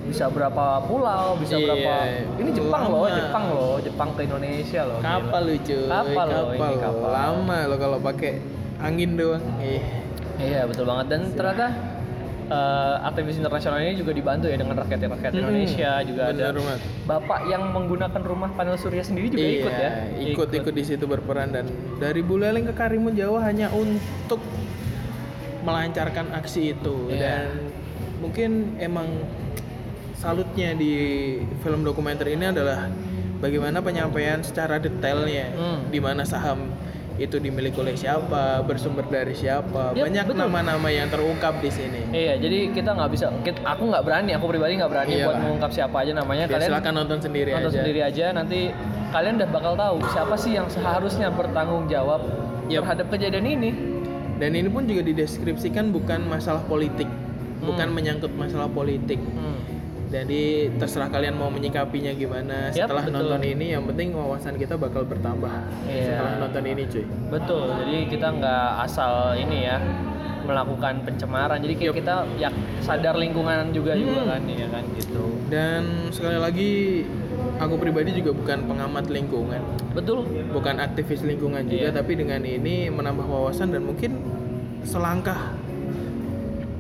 [0.05, 1.65] bisa berapa pulau, bisa Iya.
[1.65, 1.95] berapa.
[2.37, 3.17] Ini Jepang loh, Lama.
[3.17, 4.99] Jepang loh, Jepang ke Indonesia loh.
[5.01, 5.09] gila.
[5.17, 5.79] Kapal lucu.
[5.83, 7.09] Kapal loh, ini kapal.
[7.09, 8.33] Lama lo kalau pakai
[8.79, 9.41] angin doang.
[9.59, 9.81] Eh.
[10.35, 11.67] Iya betul banget dan ternyata
[12.47, 16.81] eh, aktivis internasional ini juga dibantu ya dengan rakyat-rakyat Hmm, Indonesia juga ada bener banget.
[17.05, 19.91] bapak yang menggunakan rumah panel surya sendiri juga iya, ikut ya.
[20.27, 21.65] Ikut ikut di situ berperan dan
[21.97, 24.41] dari Buleleng ke Karimun Jawa hanya untuk
[25.63, 27.19] melancarkan aksi itu Iya.
[27.19, 27.45] dan
[28.21, 29.09] mungkin emang
[30.15, 30.93] salutnya di
[31.59, 32.89] film dokumenter ini adalah
[33.39, 35.81] bagaimana penyampaian secara detailnya Hmm.
[35.89, 36.69] di mana saham
[37.15, 42.03] itu dimiliki oleh siapa, bersumber dari siapa, Yap, banyak nama-nama yang terungkap di sini.
[42.11, 45.27] Iya, jadi kita nggak bisa, kita- aku nggak berani, aku pribadi nggak berani Iyalah.
[45.31, 46.51] buat mengungkap siapa aja namanya.
[46.51, 47.79] Ya, kalian silakan nonton sendiri nonton aja.
[47.79, 48.59] sendiri aja, nanti
[49.15, 52.21] kalian udah bakal tahu siapa sih yang seharusnya bertanggung jawab
[52.67, 52.83] Yap.
[52.83, 53.71] terhadap kejadian ini.
[54.35, 57.07] Dan ini pun juga dideskripsikan bukan masalah politik,
[57.63, 59.23] bukan menyangkut masalah politik.
[59.23, 59.74] Hmm.
[60.15, 63.19] Jadi terserah kalian mau menyikapinya gimana Yap, setelah betul.
[63.19, 63.67] nonton ini.
[63.75, 65.51] Yang penting wawasan kita bakal bertambah
[65.91, 66.07] Iya.
[66.07, 67.05] setelah nonton ini, cuy.
[67.35, 69.77] Betul, jadi kita nggak asal ini ya
[70.47, 71.59] melakukan pencemaran.
[71.59, 71.99] Jadi kayak Yup.
[71.99, 72.49] kita ya
[72.79, 74.31] sadar lingkungan juga juga Hmm.
[74.31, 75.25] kan, ya kan gitu.
[75.51, 75.83] Dan
[76.15, 76.73] sekali lagi
[77.59, 80.31] aku pribadi juga bukan pengamat lingkungan, Betul.
[80.55, 81.97] bukan aktivis lingkungan juga, Iya.
[81.97, 84.15] tapi dengan ini menambah wawasan dan mungkin
[84.85, 85.59] selangkah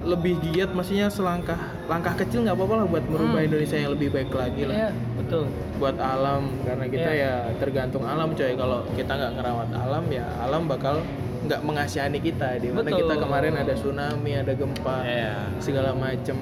[0.04, 3.48] lebih giat, maksudnya selangkah langkah kecil nggak apa-apa lah buat merubah Hmm.
[3.48, 4.74] Indonesia yang lebih baik lagi lah.
[4.74, 5.44] Iya, betul.
[5.74, 7.32] buat alam karena kita Iya.
[7.42, 11.02] ya tergantung alam coy kalau kita nggak ngerawat alam ya alam bakal
[11.42, 15.34] nggak mengasihani kita di mana kita kemarin ada tsunami ada gempa Iya.
[15.58, 16.38] segala macem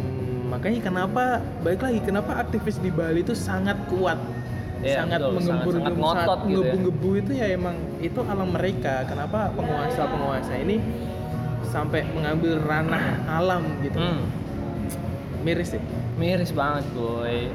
[0.46, 1.24] makanya kenapa
[1.58, 4.20] baik lagi kenapa aktivis di Bali itu sangat kuat
[4.78, 5.32] Iya, sangat betul.
[5.32, 7.16] menggembur Sangat- sangat ngotot gitu ya.
[7.16, 10.76] itu ya emang itu alam mereka kenapa penguasa penguasa ini
[11.73, 14.29] sampai mengambil ranah alam gitu Hmm.
[15.41, 17.49] miris sih Miris banget, boy.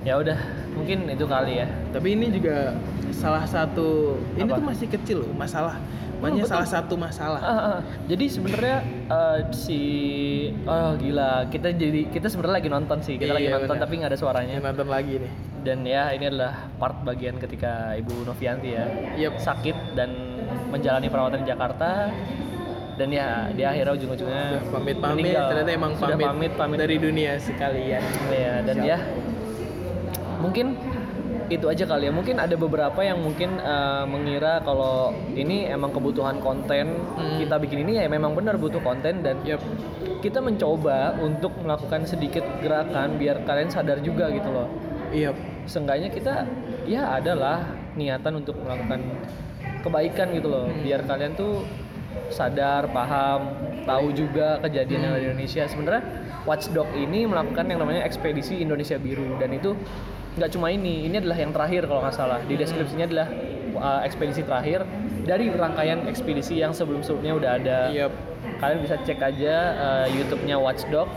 [0.00, 0.38] Ya udah,
[0.72, 1.66] mungkin itu kali ya.
[1.90, 2.72] Tapi ini juga
[3.10, 4.56] salah satu ini Apa?
[4.56, 5.76] tuh masih kecil loh masalah.
[6.16, 6.52] Makanya betul.
[6.54, 7.40] salah satu masalah.
[7.42, 7.78] Ah, ah.
[8.06, 9.80] jadi sebenarnya eh, si
[10.64, 13.84] oh gila kita jadi kita sebenarnya lagi nonton sih kita lagi Iya, nonton benar.
[13.84, 15.32] tapi nggak ada suaranya Yang nonton lagi nih.
[15.60, 18.86] dan ya ini adalah part bagian ketika ibu Novianti ya
[19.18, 19.34] Yep.
[19.38, 20.08] sakit dan
[20.66, 22.08] menjalani perawatan di Jakarta
[22.96, 25.46] dan ya dia akhirnya ujung-ujungnya pamit-pamit meninggal.
[25.52, 28.02] ternyata emang Sudah pamit, pamit pamit dari dunia sekalian.
[28.28, 28.86] Iya, dan Siap.
[28.86, 28.98] ya
[30.38, 30.66] mungkin
[31.46, 32.12] itu aja kali ya.
[32.12, 37.38] Mungkin ada beberapa yang mungkin eh, mengira kalau ini emang kebutuhan konten Hmm.
[37.38, 39.60] kita bikin ini ya memang benar butuh konten dan Yep.
[40.18, 44.66] kita mencoba untuk melakukan sedikit gerakan biar kalian sadar juga gitu loh.
[45.14, 45.30] Iya.
[45.64, 46.42] Seenggaknya kita
[46.82, 47.62] ya adalah
[47.94, 49.06] niatan untuk melakukan
[49.86, 50.66] kebaikan gitu loh.
[50.66, 50.82] Hmm.
[50.82, 51.62] Biar kalian tuh
[52.30, 53.54] sadar, paham,
[53.86, 55.62] tahu juga kejadian yang ada di Indonesia.
[55.70, 56.02] Sebenarnya
[56.46, 59.74] Watchdog ini melakukan yang namanya ekspedisi Indonesia Biru dan itu
[60.36, 62.38] nggak cuma ini, ini adalah yang terakhir kalau nggak salah.
[62.44, 63.28] Di deskripsinya adalah
[63.80, 64.84] uh, ekspedisi terakhir
[65.24, 67.78] dari rangkaian ekspedisi yang sebelum-sebelumnya udah ada.
[67.90, 68.12] Yep.
[68.62, 71.08] Kalian bisa cek aja uh, YouTube-nya Watchdog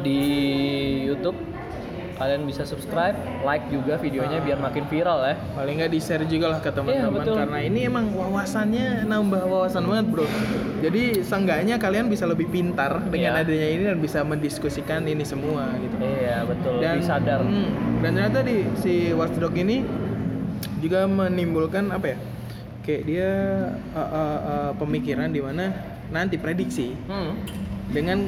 [0.00, 0.22] di
[1.10, 1.49] YouTube.
[2.20, 5.34] Kalian bisa subscribe, like juga videonya biar makin viral ya.
[5.56, 9.88] Paling nggak di share juga lah ke teman-teman Iya, karena ini emang wawasannya nambah wawasan
[9.88, 10.28] banget bro.
[10.80, 13.40] Jadi seenggaknya kalian bisa lebih pintar dengan Iya.
[13.40, 15.96] adanya ini dan bisa mendiskusikan ini semua gitu.
[15.96, 17.40] Iya betul, dan lebih sadar.
[17.40, 17.68] hmm,
[17.98, 19.80] dan ternyata di si Watchdog ini
[20.76, 22.18] juga menimbulkan apa ya
[22.80, 23.30] kayak dia
[23.92, 24.08] uh, uh,
[24.40, 25.72] uh, pemikiran di mana
[26.08, 27.36] nanti prediksi Hmm.
[27.88, 28.18] dengan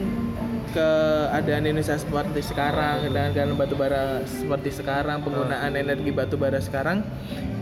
[0.70, 7.02] keadaan Indonesia seperti sekarang dengan keadaan batu bara seperti sekarang penggunaan energi batu bara sekarang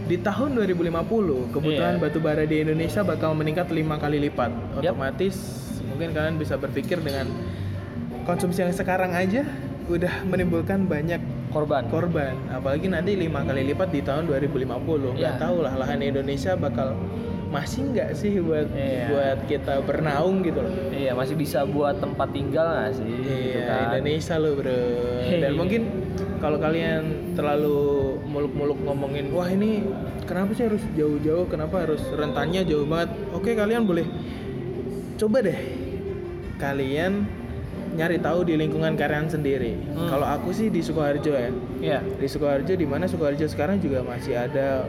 [0.04, 2.02] di tahun 2050 kebutuhan Iya.
[2.02, 4.50] batu bara di Indonesia bakal meningkat lima kali lipat.
[4.76, 5.36] Otomatis
[5.84, 7.30] mungkin kalian bisa berpikir dengan
[8.22, 9.46] konsumsi yang sekarang aja
[9.86, 11.18] udah menimbulkan banyak
[11.50, 11.86] korban.
[11.88, 12.34] korban.
[12.48, 15.38] Apalagi nanti lima kali lipat di tahun 2050 nggak Iya.
[15.38, 16.94] tahu lah lahan Indonesia bakal
[17.50, 19.10] masih nggak sih buat Iya.
[19.10, 23.66] buat kita bernaung gitu loh iya masih bisa buat tempat tinggal nggak sih gitu Iya,
[23.66, 23.82] kan.
[23.90, 24.82] Indonesia loh bro.
[25.26, 25.58] Dan Iya.
[25.58, 25.82] mungkin
[26.38, 27.02] kalau kalian
[27.34, 27.78] terlalu
[28.24, 29.82] muluk-muluk ngomongin, wah ini
[30.24, 33.10] kenapa sih harus jauh-jauh, kenapa harus rentannya jauh banget?
[33.30, 34.06] Oke kalian boleh
[35.18, 35.58] coba deh
[36.56, 37.26] kalian
[37.90, 39.74] nyari tahu di lingkungan kalian sendiri.
[39.90, 40.06] Hmm.
[40.06, 41.50] Kalau aku sih di Sukoharjo ya.
[41.82, 44.86] iya Di Sukoharjo di mana Sukoharjo sekarang juga masih ada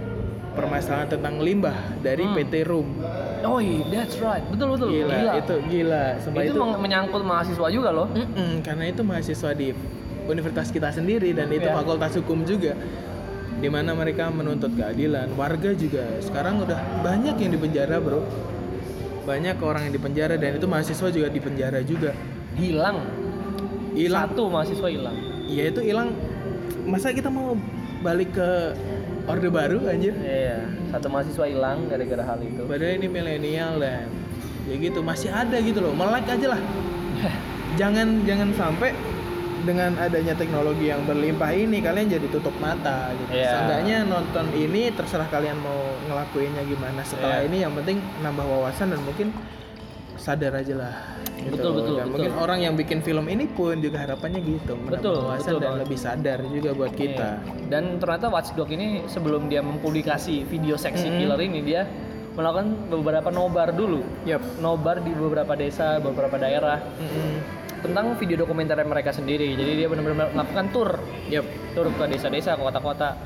[0.52, 2.36] permasalahan tentang limbah dari Hmm.
[2.36, 2.88] PT Room.
[3.42, 4.44] oh iya that's right.
[4.46, 4.90] Betul betul.
[4.92, 6.06] Gila, itu gila.
[6.20, 8.08] Sumpah itu, meng- menyangkut mahasiswa juga loh.
[8.08, 9.74] Mm-mm, karena itu mahasiswa di
[10.24, 11.74] universitas kita sendiri dan itu Iya.
[11.74, 12.78] fakultas hukum juga
[13.58, 15.34] di mana mereka menuntut keadilan.
[15.34, 18.22] Warga juga sekarang udah banyak yang dipenjara bro.
[19.22, 22.12] Banyak orang yang dipenjara dan itu mahasiswa juga dipenjara juga.
[22.54, 23.02] Hilang.
[23.92, 24.28] Hilang.
[24.28, 25.16] Satu mahasiswa hilang.
[25.46, 26.14] Ya itu hilang.
[26.84, 27.54] Masa kita mau
[28.02, 28.50] balik ke
[29.32, 30.60] orde baru anjir iya
[30.92, 34.12] satu mahasiswa hilang gara-gara hal itu padahal ini milenial dan
[34.68, 36.62] ya gitu masih ada gitu loh melek aja lah
[37.80, 38.92] jangan jangan sampai
[39.62, 43.30] dengan adanya teknologi yang berlimpah ini kalian jadi tutup mata gitu.
[43.30, 43.54] Iya.
[43.54, 45.78] Seenggaknya nonton ini terserah kalian mau
[46.10, 47.06] ngelakuinnya gimana.
[47.06, 47.48] Setelah Iya.
[47.54, 49.30] ini yang penting nambah wawasan dan mungkin
[50.22, 50.94] sadar aja lah.
[51.42, 51.58] gitu.
[51.58, 52.14] Betul, betul, Dan betul.
[52.14, 55.82] mungkin orang yang bikin film ini pun juga harapannya gitu, Betul, betul dan banget.
[55.82, 57.30] lebih sadar juga buat kita.
[57.42, 57.66] Iya.
[57.66, 61.20] Dan ternyata Watchdog ini sebelum dia mempublikasi video seksi Mm-mm.
[61.20, 61.82] killer ini dia
[62.32, 64.06] melakukan beberapa nobar dulu.
[64.24, 64.62] Yap.
[64.62, 67.34] Nobar di beberapa desa, beberapa daerah Mm-mm.
[67.82, 69.58] tentang video dokumenter mereka sendiri.
[69.58, 70.90] Jadi dia benar-benar melakukan tour,
[71.28, 71.44] Yap.
[71.74, 73.18] tour ke desa-desa, ke kota-kota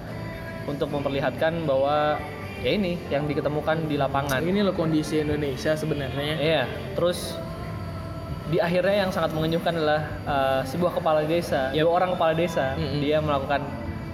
[0.65, 2.15] untuk memperlihatkan bahwa
[2.63, 4.39] ya ini yang diketemukan di lapangan.
[4.39, 6.35] Ini loh kondisi Indonesia sebenarnya.
[6.37, 6.63] Iya,
[6.95, 7.35] terus
[8.45, 13.01] di akhirnya yang sangat mengenyuhkan adalah uh, sebuah kepala desa, ya orang kepala desa, Mm-mm.
[13.01, 13.65] dia melakukan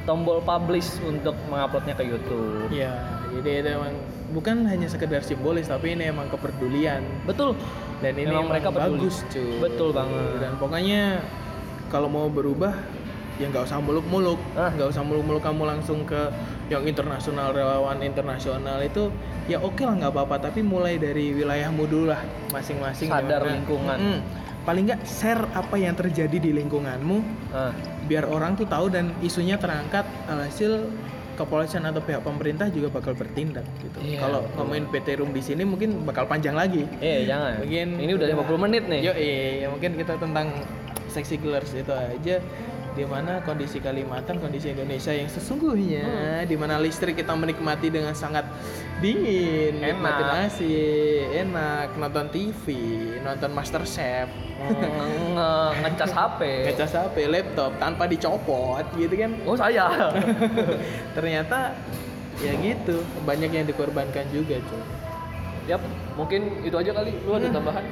[0.07, 2.71] tombol publish untuk menguploadnya ke YouTube.
[2.71, 2.95] Ya,
[3.35, 3.93] jadi itu emang
[4.31, 7.51] bukan hanya sekedar simbolis tapi ini emang kepedulian Betul.
[7.99, 9.03] dan ini Emang emang mereka peduli.
[9.03, 9.59] bagus cuy.
[9.59, 10.23] Betul banget.
[10.39, 11.01] Dan pokoknya
[11.91, 12.71] kalau mau berubah
[13.38, 16.29] ya nggak usah muluk-muluk, nggak usah muluk-muluk kamu langsung ke
[16.67, 19.11] yang internasional relawan internasional itu
[19.45, 23.07] ya oke lah nggak apa-apa tapi mulai dari wilayahmu dulu lah masing-masing.
[23.07, 23.97] Sadar dimana- lingkungan.
[23.97, 24.19] Mm-mm.
[24.61, 27.17] Paling nggak share apa yang terjadi di lingkunganmu
[27.49, 27.73] Nah,
[28.05, 30.86] biar orang tuh tahu dan isunya terangkat alhasil
[31.34, 33.97] kepolisian atau pihak pemerintah juga bakal bertindak gitu.
[33.97, 36.86] Iya, Kalau ngomongin PT Room di sini mungkin bakal panjang lagi.
[37.01, 37.57] eh jangan.
[37.57, 38.99] Mungkin ini udah 50 menit nih.
[39.01, 40.53] Yo, iya, mungkin kita tentang
[41.09, 42.38] seksi killers itu aja
[42.91, 46.43] di mana kondisi Kalimantan, kondisi Indonesia yang sesungguhnya Hmm.
[46.43, 48.43] di mana listrik kita menikmati dengan sangat
[48.99, 49.95] dingin, Enak.
[49.95, 50.75] nikmatin nasi,
[51.31, 52.63] enak, nonton TV,
[53.19, 54.27] nonton MasterChef,
[54.61, 54.91] Nge-
[55.31, 56.41] nge- ngecas HP.
[56.67, 59.31] ngecas HP, laptop tanpa dicopot gitu kan.
[59.41, 60.11] Oh saya.
[61.15, 61.73] Ternyata
[62.37, 64.83] ya gitu, banyak yang dikorbankan juga, cuy.
[65.67, 65.81] Yap,
[66.13, 67.15] mungkin itu aja kali.
[67.23, 67.55] Lu ada Hmm.
[67.55, 67.85] tambahan?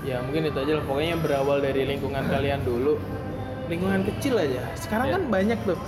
[0.00, 0.84] Ya mungkin itu aja lah.
[0.84, 3.00] Pokoknya berawal dari lingkungan kalian dulu.
[3.70, 4.62] Lingkungan kecil aja.
[4.74, 5.14] Sekarang Iya.
[5.14, 5.78] kan banyak tuh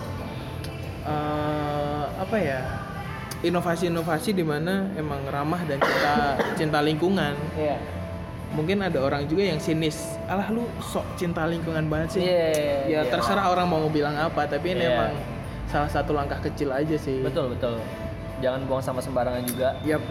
[1.02, 2.60] eh, apa ya
[3.42, 6.14] inovasi-inovasi di mana emang ramah dan cinta
[6.58, 7.34] cinta lingkungan.
[7.58, 7.76] Iya.
[8.52, 10.14] Mungkin ada orang juga yang sinis.
[10.28, 12.22] Alah lu sok cinta lingkungan banget sih.
[12.22, 12.46] Iya.
[12.54, 13.00] Ya iya.
[13.10, 14.46] terserah orang mau bilang apa.
[14.46, 14.94] Tapi ini Iya.
[14.94, 15.12] emang
[15.66, 17.18] salah satu langkah kecil aja sih.
[17.18, 17.82] Betul, betul.
[18.38, 19.74] Jangan buang sampah sembarangan juga.
[19.82, 20.02] Yap.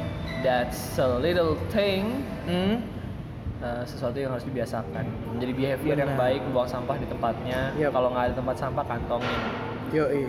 [0.41, 2.25] That's a little thing.
[2.49, 2.81] Hmm.
[3.61, 5.05] Uh, sesuatu yang harus dibiasakan.
[5.31, 6.21] Menjadi behavior yang Benar.
[6.21, 7.59] baik, buang sampah di tempatnya.
[7.77, 7.91] Yap.
[7.91, 9.39] Kalau nggak ada tempat sampah, kantongin.
[9.91, 10.23] Yoi.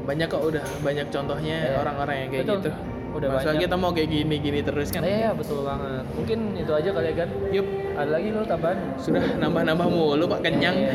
[0.00, 1.76] Banyak kok udah banyak contohnya Iya.
[1.76, 2.58] orang-orang yang kayak Betul.
[2.58, 2.70] gitu.
[3.10, 3.60] Udah Masa banyak.
[3.60, 5.02] kita mau kayak gini-gini terus kan?
[5.02, 6.06] Iya, betul banget.
[6.14, 7.28] Mungkin itu aja kali ya kan.
[7.50, 8.78] Yup, Ada lagi lo tambahan?
[8.96, 10.76] sudah nambah-nambah mulu Pak kenyang.
[10.78, 10.92] Iya.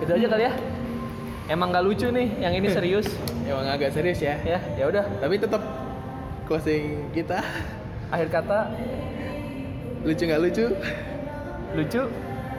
[0.00, 0.52] itu aja kali ya.
[1.48, 3.08] Emang nggak lucu nih, yang ini serius.
[3.42, 4.38] Emang agak serius ya.
[4.44, 5.02] ya, ya udah.
[5.18, 5.62] Tapi tetap
[6.46, 7.42] closing kita
[8.10, 8.58] Akhir kata
[10.02, 10.66] lucu nggak lucu?
[11.70, 12.02] lucu,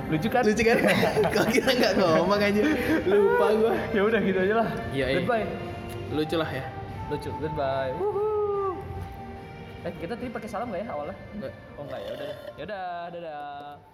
[0.07, 0.43] lucu kan?
[0.47, 0.77] Lucu kan?
[1.35, 2.61] Kok kita nggak ngomong aja?
[3.03, 3.73] Lupa gua.
[3.91, 4.69] ya udah gitu aja lah.
[4.95, 5.19] Iya, iya.
[5.19, 5.45] Goodbye.
[6.15, 6.63] Lucu lah ya.
[7.11, 7.29] Lucu.
[7.43, 7.91] Goodbye.
[7.99, 8.79] Wuhu.
[9.81, 11.15] Eh, kita tadi pakai salam nggak ya awalnya?
[11.35, 11.53] Nggak.
[11.75, 12.27] Oh enggak ya udah.
[12.55, 13.90] Ya udah, dadah.